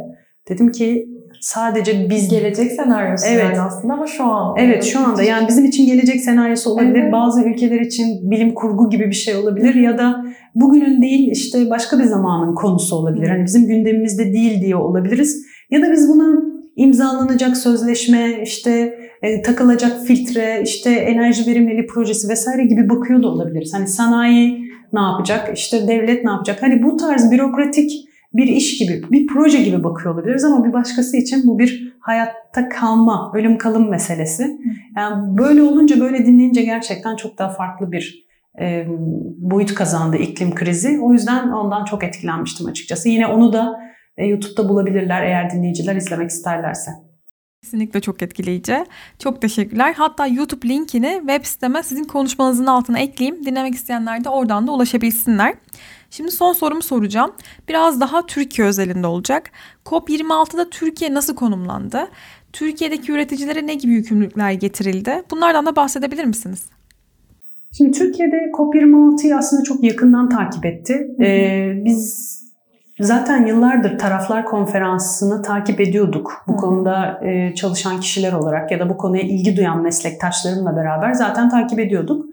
Dedim 0.49 0.73
ki 0.73 1.07
sadece 1.41 2.11
biz 2.11 2.29
Gelecek 2.29 2.73
senaryosu 2.73 3.27
Evet. 3.29 3.45
yani 3.45 3.61
aslında 3.61 3.95
ama 3.95 4.07
şu 4.07 4.25
an. 4.25 4.55
Evet 4.59 4.85
şu 4.85 5.01
anda 5.01 5.23
yani 5.23 5.49
bizim 5.49 5.65
için 5.65 5.87
gelecek 5.87 6.21
senaryosu 6.21 6.71
olabilir. 6.71 7.03
Evet. 7.03 7.13
Bazı 7.13 7.43
ülkeler 7.43 7.81
için 7.81 8.31
bilim 8.31 8.55
kurgu 8.55 8.91
gibi 8.91 9.07
bir 9.07 9.15
şey 9.15 9.37
olabilir 9.37 9.75
ya 9.75 9.99
da 9.99 10.25
bugünün 10.55 11.03
değil 11.03 11.31
işte 11.33 11.71
başka 11.71 11.99
bir 11.99 12.05
zamanın 12.05 12.55
konusu 12.55 12.97
olabilir. 12.97 13.29
Hani 13.29 13.45
bizim 13.45 13.67
gündemimizde 13.67 14.33
değil 14.33 14.61
diye 14.61 14.77
olabiliriz. 14.77 15.43
Ya 15.71 15.83
da 15.83 15.93
biz 15.93 16.09
buna 16.09 16.43
imzalanacak 16.77 17.57
sözleşme, 17.57 18.43
işte 18.43 18.99
e, 19.23 19.43
takılacak 19.43 20.07
filtre, 20.07 20.63
işte 20.65 20.91
enerji 20.91 21.51
verimliliği 21.51 21.87
projesi 21.87 22.29
vesaire 22.29 22.65
gibi 22.65 22.89
bakıyor 22.89 23.23
da 23.23 23.29
olabiliriz. 23.29 23.75
Hani 23.75 23.87
sanayi 23.87 24.69
ne 24.93 25.01
yapacak, 25.01 25.59
işte 25.59 25.89
devlet 25.89 26.25
ne 26.25 26.31
yapacak? 26.31 26.63
Hani 26.63 26.83
bu 26.83 26.97
tarz 26.97 27.31
bürokratik 27.31 27.91
bir 28.33 28.47
iş 28.47 28.79
gibi, 28.79 29.03
bir 29.11 29.27
proje 29.27 29.63
gibi 29.63 29.85
bakıyor 29.85 30.15
olabiliriz 30.15 30.45
ama 30.45 30.65
bir 30.65 30.73
başkası 30.73 31.17
için 31.17 31.43
bu 31.47 31.59
bir 31.59 31.97
hayatta 32.01 32.69
kalma, 32.69 33.33
ölüm 33.35 33.59
kalım 33.59 33.91
meselesi. 33.91 34.57
Yani 34.97 35.39
böyle 35.39 35.63
olunca, 35.63 36.01
böyle 36.01 36.27
dinleyince 36.27 36.63
gerçekten 36.63 37.17
çok 37.17 37.39
daha 37.39 37.49
farklı 37.49 37.93
bir 37.93 38.29
e, 38.61 38.87
boyut 39.39 39.75
kazandı 39.75 40.17
iklim 40.17 40.55
krizi. 40.55 41.01
O 41.03 41.13
yüzden 41.13 41.49
ondan 41.49 41.85
çok 41.85 42.05
etkilenmiştim 42.05 42.67
açıkçası. 42.67 43.09
Yine 43.09 43.27
onu 43.27 43.53
da 43.53 43.81
e, 44.17 44.27
YouTube'da 44.27 44.69
bulabilirler 44.69 45.23
eğer 45.23 45.51
dinleyiciler 45.51 45.97
izlemek 45.97 46.31
isterlerse. 46.31 46.91
Kesinlikle 47.63 48.01
çok 48.01 48.23
etkileyici. 48.23 48.85
Çok 49.19 49.43
teşekkürler. 49.43 49.95
Hatta 49.97 50.27
YouTube 50.27 50.69
linkini 50.69 51.17
web 51.21 51.45
siteme 51.45 51.83
sizin 51.83 52.05
konuşmanızın 52.05 52.67
altına 52.67 52.99
ekleyeyim. 52.99 53.45
Dinlemek 53.47 53.75
isteyenler 53.75 54.25
de 54.25 54.29
oradan 54.29 54.67
da 54.67 54.73
ulaşabilsinler. 54.73 55.55
Şimdi 56.11 56.31
son 56.31 56.53
sorumu 56.53 56.83
soracağım. 56.83 57.33
Biraz 57.69 58.01
daha 58.01 58.27
Türkiye 58.27 58.69
özelinde 58.69 59.07
olacak. 59.07 59.51
COP26'da 59.85 60.71
Türkiye 60.71 61.15
nasıl 61.15 61.35
konumlandı? 61.35 62.09
Türkiye'deki 62.53 63.13
üreticilere 63.13 63.67
ne 63.67 63.75
gibi 63.75 63.93
yükümlülükler 63.93 64.53
getirildi? 64.53 65.23
Bunlardan 65.31 65.67
da 65.67 65.77
bahsedebilir 65.77 66.25
misiniz? 66.25 66.67
Şimdi 67.73 67.99
Türkiye'de 67.99 68.37
COP26'yı 68.59 69.37
aslında 69.37 69.63
çok 69.63 69.85
yakından 69.85 70.29
takip 70.29 70.67
etti. 70.67 71.09
Ee, 71.21 71.73
biz 71.85 72.39
zaten 73.01 73.47
yıllardır 73.47 73.99
taraflar 73.99 74.45
konferansını 74.45 75.43
takip 75.43 75.81
ediyorduk. 75.81 76.45
Bu 76.49 76.53
Hı. 76.53 76.57
konuda 76.57 77.21
e, 77.25 77.55
çalışan 77.55 78.01
kişiler 78.01 78.33
olarak 78.33 78.73
ya 78.73 78.81
da 78.81 78.89
bu 78.89 78.97
konuya 78.97 79.23
ilgi 79.23 79.57
duyan 79.57 79.83
meslektaşlarımla 79.83 80.77
beraber 80.77 81.13
zaten 81.13 81.49
takip 81.49 81.79
ediyorduk. 81.79 82.27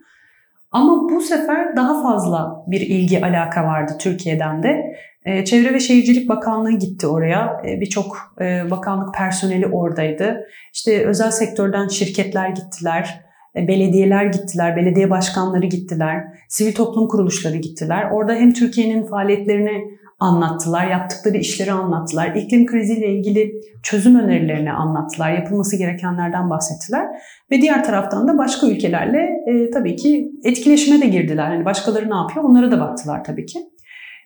Ama 0.72 1.10
bu 1.10 1.22
sefer 1.22 1.76
daha 1.76 2.04
fazla 2.04 2.64
bir 2.68 2.82
ilgi 2.82 3.26
alaka 3.26 3.64
vardı 3.64 3.94
Türkiye'den 4.00 4.64
de. 4.64 4.96
E, 5.26 5.46
Çevre 5.46 5.74
ve 5.74 5.80
Şehircilik 5.80 6.30
Bakanlığı 6.30 6.72
gitti 6.72 7.08
oraya. 7.08 7.62
E, 7.68 7.82
Birçok 7.82 8.18
e, 8.42 8.72
bakanlık 8.72 9.16
personeli 9.16 9.68
oradaydı. 9.68 10.48
İşte 10.74 11.06
özel 11.06 11.32
sektörden 11.32 11.88
şirketler 11.88 12.50
gittiler. 12.50 13.26
E, 13.56 13.68
belediyeler 13.68 14.26
gittiler, 14.26 14.76
belediye 14.76 15.10
başkanları 15.10 15.66
gittiler, 15.66 16.24
sivil 16.50 16.74
toplum 16.74 17.08
kuruluşları 17.08 17.58
gittiler. 17.58 18.12
Orada 18.12 18.34
hem 18.34 18.54
Türkiye'nin 18.54 19.06
faaliyetlerini 19.06 19.98
anlattılar, 20.20 20.88
yaptıkları 20.88 21.38
işleri 21.38 21.72
anlattılar, 21.72 22.36
iklim 22.36 22.66
kriziyle 22.66 23.14
ilgili 23.16 23.52
çözüm 23.84 24.20
önerilerini 24.20 24.72
anlattılar, 24.72 25.34
yapılması 25.34 25.78
gerekenlerden 25.78 26.50
bahsettiler. 26.50 27.06
Ve 27.52 27.62
diğer 27.62 27.84
taraftan 27.84 28.28
da 28.28 28.38
başka 28.38 28.68
ülkelerle 28.68 29.30
e, 29.48 29.70
tabii 29.70 29.96
ki 29.96 30.32
etkileşime 30.44 31.02
de 31.02 31.08
girdiler. 31.08 31.52
Yani 31.52 31.66
başkaları 31.66 32.10
ne 32.10 32.16
yapıyor 32.16 32.46
onlara 32.46 32.72
da 32.72 32.80
baktılar 32.80 33.24
tabii 33.24 33.46
ki. 33.46 33.60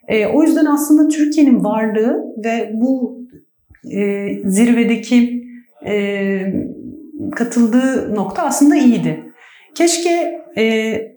E, 0.08 0.26
o 0.26 0.44
yüzden 0.44 0.66
aslında 0.66 1.08
Türkiye'nin 1.08 1.64
varlığı 1.64 2.24
ve 2.46 2.72
bu 2.74 3.20
e, 3.96 4.28
zirvedeki 4.46 5.44
e, 5.88 6.54
katıldığı 7.36 8.16
nokta 8.16 8.44
aslında 8.44 8.76
iyiydi. 8.76 9.24
Keşke 9.76 10.42
e, 10.58 10.64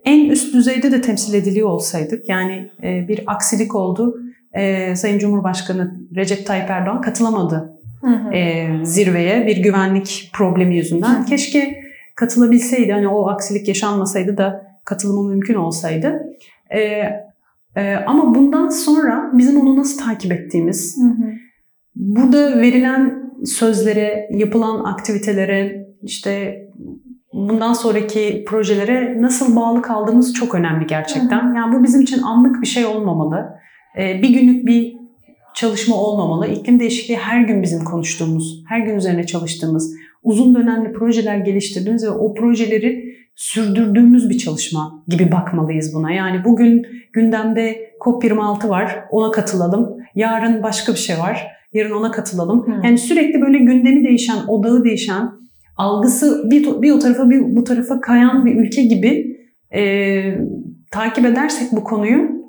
en 0.04 0.30
üst 0.30 0.54
düzeyde 0.54 0.92
de 0.92 1.00
temsil 1.00 1.34
ediliyor 1.34 1.68
olsaydık. 1.68 2.28
Yani 2.28 2.70
e, 2.82 3.08
bir 3.08 3.20
aksilik 3.26 3.74
oldu. 3.74 4.14
E, 4.54 4.96
Sayın 4.96 5.18
Cumhurbaşkanı 5.18 5.94
Recep 6.16 6.46
Tayyip 6.46 6.70
Erdoğan 6.70 7.00
katılamadı 7.00 7.78
Hı 8.00 8.10
hı. 8.10 8.34
e, 8.34 8.68
zirveye 8.82 9.46
bir 9.46 9.56
güvenlik 9.56 10.30
problemi 10.32 10.76
yüzünden. 10.76 11.24
Keşke 11.24 11.82
katılabilseydi, 12.16 12.92
hani 12.92 13.08
o 13.08 13.28
aksilik 13.28 13.68
yaşanmasaydı 13.68 14.36
da 14.36 14.66
katılımı 14.84 15.28
mümkün 15.28 15.54
olsaydı. 15.54 16.22
E, 16.70 16.80
e, 17.76 17.94
ama 18.06 18.34
bundan 18.34 18.68
sonra 18.68 19.30
bizim 19.32 19.60
onu 19.60 19.76
nasıl 19.76 20.04
takip 20.04 20.32
ettiğimiz, 20.32 20.96
Hı 20.96 21.08
hı. 21.08 21.32
burada 21.94 22.60
verilen 22.60 23.22
sözlere, 23.44 24.28
yapılan 24.30 24.84
aktivitelere, 24.84 25.86
işte 26.02 26.62
bundan 27.32 27.72
sonraki 27.72 28.44
projelere 28.48 29.22
nasıl 29.22 29.56
bağlı 29.56 29.82
kaldığımız 29.82 30.34
çok 30.34 30.54
önemli 30.54 30.86
gerçekten. 30.86 31.54
Yani 31.54 31.74
bu 31.74 31.82
bizim 31.82 32.00
için 32.00 32.22
anlık 32.22 32.62
bir 32.62 32.66
şey 32.66 32.86
olmamalı. 32.86 33.62
Ee, 33.98 34.22
Bir 34.22 34.28
günlük 34.28 34.66
bir 34.66 34.96
çalışma 35.54 35.96
olmamalı. 35.96 36.48
İklim 36.48 36.80
değişikliği 36.80 37.16
her 37.16 37.40
gün 37.40 37.62
bizim 37.62 37.84
konuştuğumuz, 37.84 38.64
her 38.68 38.80
gün 38.80 38.96
üzerine 38.96 39.26
çalıştığımız, 39.26 39.94
uzun 40.22 40.54
dönemli 40.54 40.92
projeler 40.92 41.36
geliştirdiğimiz 41.36 42.04
ve 42.04 42.10
o 42.10 42.34
projeleri 42.34 43.12
sürdürdüğümüz 43.34 44.30
bir 44.30 44.38
çalışma 44.38 45.04
gibi 45.08 45.32
bakmalıyız 45.32 45.94
buna. 45.94 46.12
Yani 46.12 46.44
bugün 46.44 46.86
gündemde 47.12 47.90
COP26 48.00 48.68
var, 48.68 49.04
ona 49.10 49.30
katılalım. 49.30 49.96
Yarın 50.14 50.62
başka 50.62 50.92
bir 50.92 50.98
şey 50.98 51.18
var, 51.18 51.46
yarın 51.72 51.90
ona 51.90 52.10
katılalım. 52.10 52.66
Hı. 52.66 52.86
Yani 52.86 52.98
sürekli 52.98 53.40
böyle 53.40 53.58
gündemi 53.58 54.04
değişen, 54.04 54.36
odağı 54.48 54.84
değişen, 54.84 55.30
algısı 55.76 56.50
bir, 56.50 56.82
bir 56.82 56.90
o 56.90 56.98
tarafa 56.98 57.30
bir 57.30 57.56
bu 57.56 57.64
tarafa 57.64 58.00
kayan 58.00 58.46
bir 58.46 58.54
ülke 58.56 58.82
gibi 58.82 59.36
e, 59.74 60.22
takip 60.90 61.26
edersek 61.26 61.72
bu 61.72 61.84
konuyu. 61.84 62.41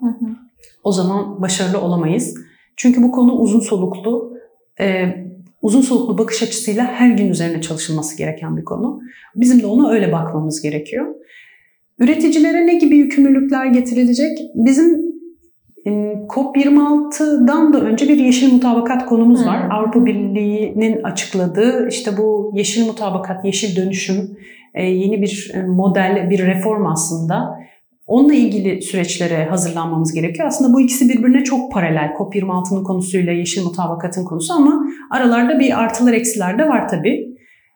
O 0.84 0.92
zaman 0.92 1.42
başarılı 1.42 1.82
olamayız. 1.82 2.36
Çünkü 2.78 3.04
bu 3.04 3.12
konu 3.12 3.32
uzun 3.34 3.60
soluklu, 3.60 4.34
e, 4.80 5.06
uzun 5.62 5.82
soluklu 5.82 6.18
bakış 6.18 6.44
açısıyla 6.44 6.86
her 6.86 7.10
gün 7.10 7.30
üzerine 7.30 7.62
çalışılması 7.62 8.18
gereken 8.18 8.58
bir 8.58 8.64
konu. 8.64 9.02
Bizim 9.36 9.62
de 9.62 9.66
ona 9.66 9.92
öyle 9.92 10.12
bakmamız 10.12 10.62
gerekiyor. 10.62 11.06
Üreticilere 12.00 12.68
ne 12.68 12.76
gibi 12.78 12.98
yükümlülükler 12.98 13.66
getirilecek? 13.66 14.40
Bizim 14.56 15.14
e, 15.86 15.92
COP26'dan 16.30 17.74
da 17.74 17.82
önce 17.82 18.10
bir 18.10 18.18
yeşil 18.18 18.54
mutabakat 18.54 19.06
konumuz 19.06 19.40
Hmm. 19.40 19.48
var. 19.48 19.70
Avrupa 19.72 20.06
Birliği'nin 20.06 21.04
açıkladığı 21.04 21.88
işte 21.90 22.18
bu 22.18 22.52
yeşil 22.56 22.88
mutabakat, 22.88 23.46
yeşil 23.46 23.76
dönüşüm 23.76 24.38
e, 24.74 24.86
yeni 24.86 25.22
bir 25.22 25.52
e, 25.54 25.64
model, 25.64 26.28
bir 26.30 26.46
reform 26.46 26.86
aslında. 26.86 27.60
Onunla 28.14 28.34
ilgili 28.34 28.82
süreçlere 28.82 29.46
hazırlanmamız 29.46 30.14
gerekiyor. 30.14 30.48
Aslında 30.48 30.74
bu 30.74 30.82
ikisi 30.82 31.10
birbirine 31.10 31.44
çok 31.44 31.72
paralel. 31.72 32.14
COP26'nın 32.18 32.84
konusuyla 32.84 33.32
yeşil 33.34 33.64
mutabakatın 33.64 34.26
konusu 34.26 34.54
ama 34.54 34.86
aralarda 35.12 35.60
bir 35.60 35.84
artılar 35.84 36.14
eksiler 36.14 36.60
de 36.60 36.68
var 36.68 36.88
tabii. 36.88 37.28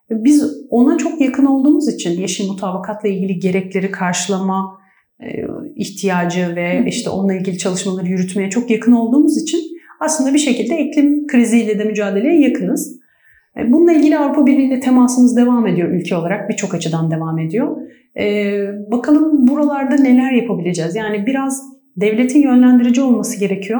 Biz 0.09 0.67
ona 0.69 0.97
çok 0.97 1.21
yakın 1.21 1.45
olduğumuz 1.45 1.93
için 1.93 2.21
yeşil 2.21 2.47
mutabakatla 2.47 3.09
ilgili 3.09 3.39
gerekleri 3.39 3.91
karşılama 3.91 4.77
e, 5.19 5.27
ihtiyacı 5.75 6.55
ve 6.55 6.85
işte 6.87 7.09
onunla 7.09 7.33
ilgili 7.33 7.57
çalışmaları 7.57 8.07
yürütmeye 8.07 8.49
çok 8.49 8.69
yakın 8.69 8.91
olduğumuz 8.91 9.41
için 9.41 9.59
aslında 9.99 10.33
bir 10.33 10.39
şekilde 10.39 10.79
iklim 10.79 11.27
kriziyle 11.27 11.79
de 11.79 11.83
mücadeleye 11.83 12.41
yakınız. 12.41 12.99
E, 13.59 13.71
Bununla 13.73 13.93
ilgili 13.93 14.17
Avrupa 14.17 14.45
Birliği 14.45 14.67
ile 14.67 14.79
temasımız 14.79 15.37
devam 15.37 15.67
ediyor 15.67 15.89
ülke 15.89 16.15
olarak. 16.15 16.49
Birçok 16.49 16.73
açıdan 16.73 17.11
devam 17.11 17.39
ediyor. 17.39 17.77
Ee, 18.19 18.67
bakalım 18.91 19.47
buralarda 19.47 19.95
neler 19.95 20.31
yapabileceğiz? 20.31 20.95
Yani 20.95 21.25
biraz 21.25 21.63
devletin 21.95 22.41
yönlendirici 22.41 23.01
olması 23.01 23.39
gerekiyor. 23.39 23.79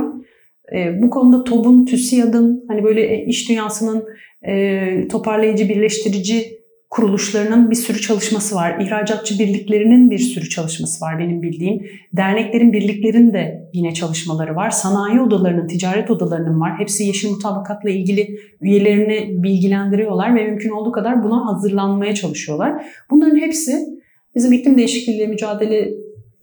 Ee, 0.75 1.01
bu 1.01 1.09
konuda 1.09 1.43
TOB'un, 1.43 1.85
TÜSİAD'ın 1.85 2.65
hani 2.67 2.83
böyle 2.83 3.25
iş 3.25 3.49
dünyasının 3.49 4.05
e, 4.47 5.07
toparlayıcı, 5.07 5.69
birleştirici 5.69 6.57
kuruluşlarının 6.89 7.71
bir 7.71 7.75
sürü 7.75 8.01
çalışması 8.01 8.55
var. 8.55 8.79
İhracatçı 8.79 9.39
birliklerinin 9.39 10.11
bir 10.11 10.19
sürü 10.19 10.49
çalışması 10.49 11.05
var 11.05 11.19
benim 11.19 11.41
bildiğim. 11.41 11.81
Derneklerin, 12.13 12.73
birliklerin 12.73 13.33
de 13.33 13.69
yine 13.73 13.93
çalışmaları 13.93 14.55
var. 14.55 14.69
Sanayi 14.69 15.21
odalarının, 15.21 15.67
ticaret 15.67 16.11
odalarının 16.11 16.61
var. 16.61 16.79
Hepsi 16.79 17.03
yeşil 17.03 17.29
mutabakatla 17.29 17.89
ilgili 17.89 18.39
üyelerini 18.61 19.43
bilgilendiriyorlar 19.43 20.35
ve 20.35 20.43
mümkün 20.47 20.69
olduğu 20.69 20.91
kadar 20.91 21.23
buna 21.23 21.45
hazırlanmaya 21.45 22.15
çalışıyorlar. 22.15 22.85
Bunların 23.11 23.37
hepsi 23.37 23.96
bizim 24.37 24.53
iklim 24.53 24.77
değişikliğiyle 24.77 25.27
mücadele 25.27 25.89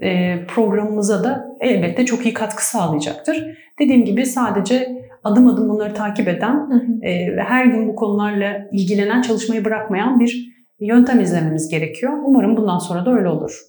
e, 0.03 0.39
programımıza 0.47 1.25
da 1.25 1.57
elbette 1.61 2.05
çok 2.05 2.27
iyi 2.27 2.35
katkı 2.35 2.67
sağlayacaktır. 2.67 3.59
Dediğim 3.79 4.05
gibi 4.05 4.27
sadece 4.27 5.09
adım 5.25 5.49
adım 5.49 5.69
bunları 5.69 5.95
takip 5.95 6.29
eden 6.29 6.83
e, 7.03 7.37
ve 7.37 7.43
her 7.43 7.65
gün 7.65 7.89
bu 7.89 7.95
konularla 7.95 8.69
ilgilenen, 8.73 9.23
çalışmayı 9.23 9.65
bırakmayan 9.65 10.21
bir 10.21 10.55
yöntem 10.81 11.21
izlememiz 11.21 11.69
gerekiyor. 11.69 12.13
Umarım 12.25 12.57
bundan 12.57 12.79
sonra 12.79 13.07
da 13.07 13.15
öyle 13.15 13.29
olur. 13.29 13.61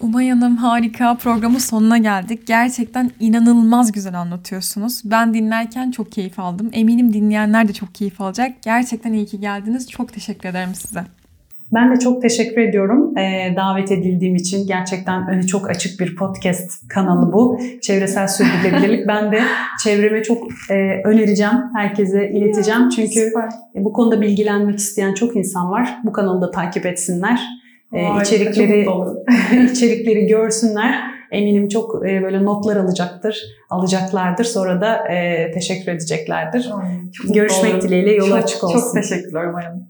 Umay 0.00 0.28
Hanım 0.28 0.56
harika. 0.56 1.14
Programın 1.14 1.58
sonuna 1.58 1.98
geldik. 1.98 2.46
Gerçekten 2.46 3.10
inanılmaz 3.20 3.92
güzel 3.92 4.20
anlatıyorsunuz. 4.20 5.02
Ben 5.04 5.34
dinlerken 5.34 5.90
çok 5.90 6.12
keyif 6.12 6.38
aldım. 6.38 6.70
Eminim 6.72 7.12
dinleyenler 7.12 7.68
de 7.68 7.72
çok 7.72 7.94
keyif 7.94 8.20
alacak. 8.20 8.62
Gerçekten 8.62 9.12
iyi 9.12 9.26
ki 9.26 9.40
geldiniz. 9.40 9.90
Çok 9.90 10.12
teşekkür 10.12 10.48
ederim 10.48 10.74
size. 10.74 11.04
Ben 11.72 11.94
de 11.94 11.98
çok 11.98 12.22
teşekkür 12.22 12.60
ediyorum 12.62 13.18
e, 13.18 13.56
davet 13.56 13.92
edildiğim 13.92 14.36
için. 14.36 14.66
Gerçekten 14.66 15.28
önü 15.28 15.46
çok 15.46 15.70
açık 15.70 16.00
bir 16.00 16.16
podcast 16.16 16.88
kanalı 16.88 17.32
bu. 17.32 17.60
Çevresel 17.82 18.28
sürdürülebilirlik. 18.28 19.08
ben 19.08 19.32
de 19.32 19.40
çevreme 19.84 20.22
çok 20.22 20.42
e, 20.70 20.74
önereceğim, 21.04 21.54
herkese 21.76 22.30
ileteceğim. 22.30 22.88
Çünkü 22.88 23.20
e, 23.76 23.84
bu 23.84 23.92
konuda 23.92 24.20
bilgilenmek 24.20 24.78
isteyen 24.78 25.14
çok 25.14 25.36
insan 25.36 25.70
var. 25.70 25.96
Bu 26.04 26.12
kanalı 26.12 26.40
da 26.42 26.50
takip 26.50 26.86
etsinler. 26.86 27.40
E, 27.92 28.02
Harika, 28.02 28.22
içerikleri 28.22 28.86
içerikleri 29.72 30.26
görsünler. 30.26 30.94
Eminim 31.30 31.68
çok 31.68 32.08
e, 32.08 32.22
böyle 32.22 32.44
notlar 32.44 32.76
alacaktır, 32.76 33.42
alacaklardır. 33.70 34.44
Sonra 34.44 34.80
da 34.80 35.08
e, 35.08 35.50
teşekkür 35.50 35.92
edeceklerdir. 35.92 36.70
Mutlu 37.24 37.34
Görüşmek 37.34 37.74
olurum. 37.74 37.88
dileğiyle 37.88 38.12
yolu 38.14 38.28
Çok- 38.28 38.38
açık 38.38 38.64
olsun. 38.64 38.80
Çok 38.80 38.94
teşekkürler 38.94 39.44
umarım. 39.44 39.89